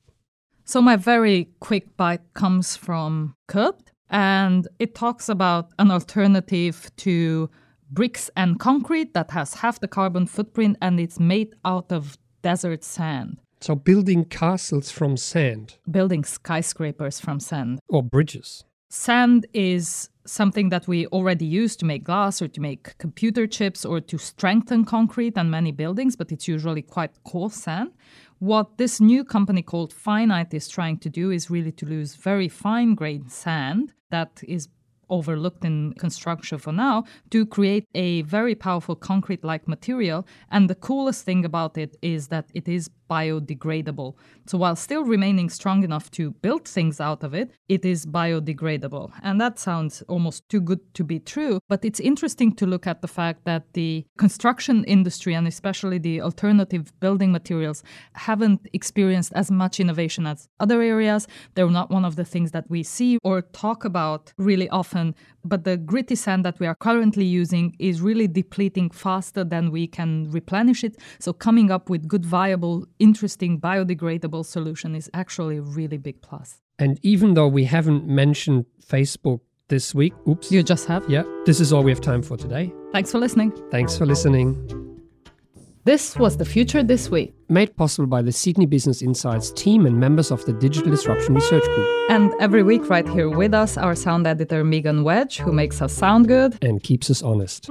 So, 0.64 0.80
my 0.80 0.96
very 0.96 1.48
quick 1.58 1.96
bite 1.96 2.26
comes 2.34 2.76
from 2.76 3.34
Curbed, 3.48 3.90
and 4.10 4.68
it 4.78 4.94
talks 4.94 5.28
about 5.28 5.70
an 5.80 5.90
alternative 5.90 6.76
to 7.04 7.50
bricks 7.90 8.30
and 8.36 8.58
concrete 8.58 9.12
that 9.14 9.30
has 9.32 9.54
half 9.54 9.80
the 9.80 9.88
carbon 9.88 10.26
footprint 10.26 10.76
and 10.80 10.98
it's 11.00 11.20
made 11.20 11.54
out 11.64 11.90
of 11.92 12.16
desert 12.42 12.84
sand. 12.84 13.38
So, 13.60 13.74
building 13.74 14.24
castles 14.24 14.90
from 14.90 15.16
sand. 15.16 15.78
Building 15.90 16.24
skyscrapers 16.24 17.18
from 17.18 17.40
sand. 17.40 17.80
Or 17.88 18.02
bridges. 18.02 18.64
Sand 18.88 19.46
is 19.52 20.08
something 20.24 20.68
that 20.68 20.86
we 20.86 21.06
already 21.08 21.44
use 21.44 21.76
to 21.76 21.84
make 21.84 22.04
glass 22.04 22.40
or 22.40 22.48
to 22.48 22.60
make 22.60 22.96
computer 22.98 23.46
chips 23.46 23.84
or 23.84 24.00
to 24.00 24.18
strengthen 24.18 24.84
concrete 24.84 25.36
and 25.36 25.50
many 25.50 25.72
buildings, 25.72 26.16
but 26.16 26.32
it's 26.32 26.48
usually 26.48 26.82
quite 26.82 27.22
coarse 27.24 27.54
sand. 27.54 27.92
What 28.38 28.78
this 28.78 29.00
new 29.00 29.24
company 29.24 29.62
called 29.62 29.92
Finite 29.92 30.54
is 30.54 30.68
trying 30.68 30.98
to 30.98 31.10
do 31.10 31.30
is 31.30 31.50
really 31.50 31.72
to 31.72 31.86
use 31.86 32.14
very 32.16 32.48
fine 32.48 32.94
grained 32.94 33.32
sand 33.32 33.94
that 34.10 34.42
is 34.46 34.68
overlooked 35.08 35.64
in 35.64 35.92
construction 35.94 36.58
for 36.58 36.72
now 36.72 37.04
to 37.30 37.46
create 37.46 37.86
a 37.94 38.22
very 38.22 38.54
powerful 38.54 38.96
concrete 38.96 39.44
like 39.44 39.68
material. 39.68 40.26
And 40.50 40.68
the 40.68 40.74
coolest 40.74 41.24
thing 41.24 41.44
about 41.44 41.78
it 41.78 41.96
is 42.02 42.28
that 42.28 42.50
it 42.54 42.68
is 42.68 42.90
biodegradable. 43.08 44.14
So 44.46 44.58
while 44.58 44.76
still 44.76 45.04
remaining 45.04 45.50
strong 45.50 45.82
enough 45.82 46.10
to 46.12 46.30
build 46.30 46.68
things 46.68 47.00
out 47.00 47.24
of 47.24 47.34
it, 47.34 47.50
it 47.68 47.84
is 47.84 48.06
biodegradable. 48.06 49.12
And 49.22 49.40
that 49.40 49.58
sounds 49.58 50.02
almost 50.08 50.48
too 50.48 50.60
good 50.60 50.80
to 50.94 51.04
be 51.04 51.18
true. 51.18 51.58
But 51.68 51.84
it's 51.84 52.00
interesting 52.00 52.54
to 52.56 52.66
look 52.66 52.86
at 52.86 53.02
the 53.02 53.08
fact 53.08 53.44
that 53.44 53.72
the 53.72 54.06
construction 54.18 54.84
industry 54.84 55.34
and 55.34 55.46
especially 55.46 55.98
the 55.98 56.20
alternative 56.20 56.92
building 57.00 57.32
materials 57.32 57.82
haven't 58.12 58.68
experienced 58.72 59.32
as 59.34 59.50
much 59.50 59.80
innovation 59.80 60.26
as 60.26 60.48
other 60.60 60.82
areas. 60.82 61.26
They're 61.54 61.70
not 61.70 61.90
one 61.90 62.04
of 62.04 62.16
the 62.16 62.24
things 62.24 62.52
that 62.52 62.68
we 62.70 62.82
see 62.82 63.18
or 63.22 63.42
talk 63.42 63.84
about 63.84 64.32
really 64.38 64.68
often. 64.70 65.14
But 65.44 65.64
the 65.64 65.76
gritty 65.76 66.16
sand 66.16 66.44
that 66.44 66.58
we 66.58 66.66
are 66.66 66.74
currently 66.74 67.24
using 67.24 67.76
is 67.78 68.00
really 68.00 68.26
depleting 68.26 68.90
faster 68.90 69.44
than 69.44 69.70
we 69.70 69.86
can 69.86 70.30
replenish 70.30 70.82
it. 70.82 70.96
So 71.20 71.32
coming 71.32 71.70
up 71.70 71.88
with 71.88 72.08
good, 72.08 72.26
viable 72.26 72.86
interesting 72.98 73.60
biodegradable 73.60 74.44
solution 74.44 74.94
is 74.94 75.10
actually 75.14 75.58
a 75.58 75.62
really 75.62 75.98
big 75.98 76.20
plus. 76.22 76.60
And 76.78 76.98
even 77.02 77.34
though 77.34 77.48
we 77.48 77.64
haven't 77.64 78.06
mentioned 78.06 78.66
Facebook 78.84 79.40
this 79.68 79.94
week, 79.94 80.14
oops. 80.28 80.52
You 80.52 80.62
just 80.62 80.86
have? 80.86 81.08
Yeah, 81.08 81.24
this 81.44 81.60
is 81.60 81.72
all 81.72 81.82
we 81.82 81.90
have 81.90 82.00
time 82.00 82.22
for 82.22 82.36
today. 82.36 82.72
Thanks 82.92 83.10
for 83.12 83.18
listening. 83.18 83.52
Thanks 83.70 83.96
for 83.96 84.06
listening. 84.06 84.54
This 85.84 86.16
was 86.16 86.36
The 86.36 86.44
Future 86.44 86.82
This 86.82 87.10
Week. 87.10 87.32
Made 87.48 87.76
possible 87.76 88.08
by 88.08 88.20
the 88.20 88.32
Sydney 88.32 88.66
Business 88.66 89.02
Insights 89.02 89.52
team 89.52 89.86
and 89.86 90.00
members 90.00 90.32
of 90.32 90.44
the 90.44 90.52
Digital 90.52 90.90
Disruption 90.90 91.34
Research 91.34 91.62
Group. 91.62 92.10
And 92.10 92.34
every 92.40 92.64
week, 92.64 92.90
right 92.90 93.08
here 93.08 93.30
with 93.30 93.54
us, 93.54 93.78
our 93.78 93.94
sound 93.94 94.26
editor 94.26 94.64
Megan 94.64 95.04
Wedge, 95.04 95.38
who 95.38 95.52
makes 95.52 95.80
us 95.80 95.92
sound 95.92 96.26
good 96.26 96.58
and 96.60 96.82
keeps 96.82 97.08
us 97.08 97.22
honest. 97.22 97.70